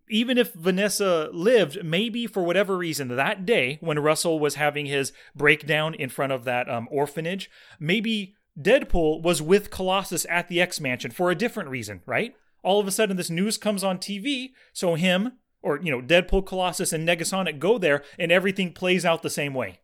[0.09, 5.11] Even if Vanessa lived, maybe for whatever reason, that day when Russell was having his
[5.35, 10.79] breakdown in front of that um, orphanage, maybe Deadpool was with Colossus at the X
[10.79, 12.35] Mansion for a different reason, right?
[12.63, 15.33] All of a sudden, this news comes on TV, so him
[15.63, 19.53] or you know Deadpool, Colossus, and Negasonic go there, and everything plays out the same
[19.53, 19.79] way.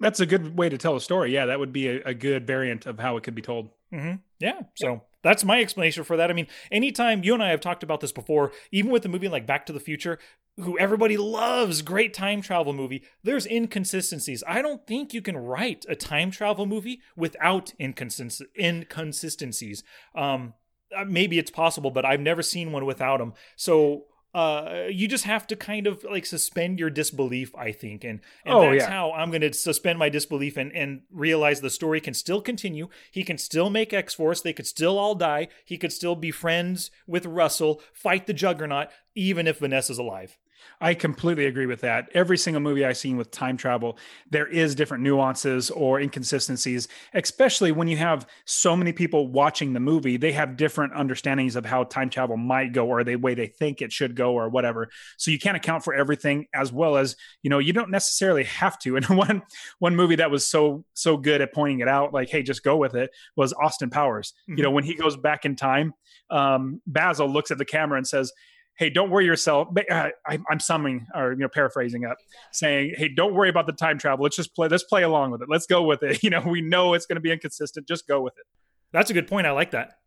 [0.00, 1.32] That's a good way to tell a story.
[1.32, 3.70] Yeah, that would be a, a good variant of how it could be told.
[3.92, 4.16] Mm-hmm.
[4.38, 4.60] Yeah.
[4.74, 6.30] So that's my explanation for that.
[6.30, 9.28] I mean, anytime you and I have talked about this before, even with a movie
[9.28, 10.18] like Back to the Future,
[10.56, 14.42] who everybody loves, great time travel movie, there's inconsistencies.
[14.46, 19.82] I don't think you can write a time travel movie without inconsist- inconsistencies.
[20.14, 20.54] Um,
[20.96, 23.34] uh, maybe it's possible, but I've never seen one without them.
[23.56, 28.20] So uh you just have to kind of like suspend your disbelief i think and,
[28.44, 28.90] and oh, that's yeah.
[28.90, 32.88] how i'm going to suspend my disbelief and and realize the story can still continue.
[33.10, 34.40] He can still make x-force.
[34.40, 35.48] They could still all die.
[35.64, 40.38] He could still be friends with russell fight the juggernaut even if vanessa's alive
[40.80, 42.08] I completely agree with that.
[42.14, 43.98] Every single movie I've seen with time travel,
[44.30, 49.80] there is different nuances or inconsistencies, especially when you have so many people watching the
[49.80, 50.16] movie.
[50.16, 53.82] They have different understandings of how time travel might go or the way they think
[53.82, 54.88] it should go or whatever.
[55.18, 58.78] So you can't account for everything as well as, you know, you don't necessarily have
[58.80, 58.96] to.
[59.00, 59.42] And one
[59.78, 62.76] one movie that was so so good at pointing it out, like, hey, just go
[62.76, 64.34] with it, was Austin Powers.
[64.42, 64.58] Mm-hmm.
[64.58, 65.94] You know, when he goes back in time,
[66.30, 68.32] um, Basil looks at the camera and says,
[68.80, 69.68] hey, don't worry yourself.
[69.90, 72.16] Uh, I, am summing or you know paraphrasing up,
[72.50, 74.22] saying, hey, don't worry about the time travel.
[74.22, 74.68] Let's just play.
[74.68, 75.48] Let's play along with it.
[75.50, 76.18] Let's go with it.
[76.30, 77.88] You know, we know it's going to be inconsistent.
[77.88, 78.46] Just go with it.
[78.92, 79.46] That's a good point.
[79.46, 79.98] I like that.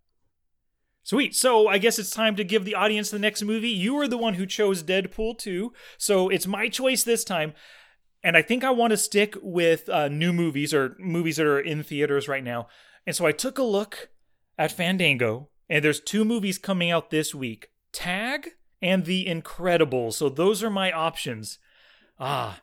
[1.04, 1.36] Sweet.
[1.36, 3.70] So I guess it's time to give the audience the next movie.
[3.70, 7.54] You were the one who chose Deadpool 2, so it's my choice this time.
[8.24, 11.60] And I think I want to stick with uh, new movies or movies that are
[11.60, 12.68] in theaters right now.
[13.06, 14.10] And so I took a look
[14.58, 18.50] at Fandango, and there's two movies coming out this week Tag
[18.84, 20.14] and The Incredibles.
[20.14, 21.58] So those are my options.
[22.20, 22.62] Ah,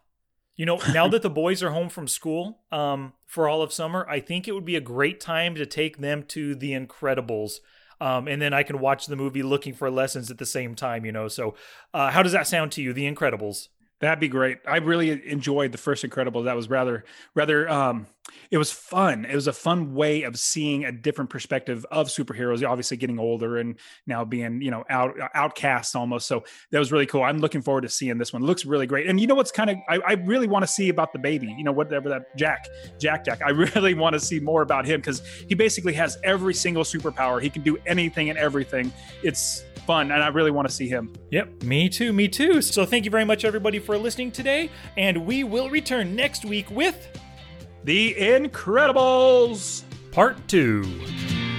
[0.54, 4.06] you know, now that the boys are home from school um, for all of summer,
[4.08, 7.60] I think it would be a great time to take them to The Incredibles.
[7.98, 11.04] Um, and then I can watch the movie looking for lessons at the same time,
[11.04, 11.28] you know.
[11.28, 11.54] So,
[11.92, 13.68] uh, how does that sound to you, The Incredibles?
[14.00, 14.58] That'd be great.
[14.66, 16.44] I really enjoyed the first Incredible.
[16.44, 17.68] That was rather, rather.
[17.68, 18.06] Um,
[18.50, 19.24] it was fun.
[19.24, 22.66] It was a fun way of seeing a different perspective of superheroes.
[22.66, 26.26] Obviously, getting older and now being, you know, out outcasts almost.
[26.26, 27.22] So that was really cool.
[27.22, 28.42] I'm looking forward to seeing this one.
[28.42, 29.06] It looks really great.
[29.06, 31.54] And you know what's kind of I, I really want to see about the baby.
[31.56, 32.66] You know, whatever that Jack,
[32.98, 33.42] Jack, Jack.
[33.42, 37.40] I really want to see more about him because he basically has every single superpower.
[37.42, 38.92] He can do anything and everything.
[39.22, 41.12] It's fun, and I really want to see him.
[41.32, 42.62] Yep, me too, me too.
[42.62, 46.70] So thank you very much, everybody, for listening today, and we will return next week
[46.70, 47.08] with
[47.82, 49.82] The Incredibles
[50.12, 51.49] Part 2.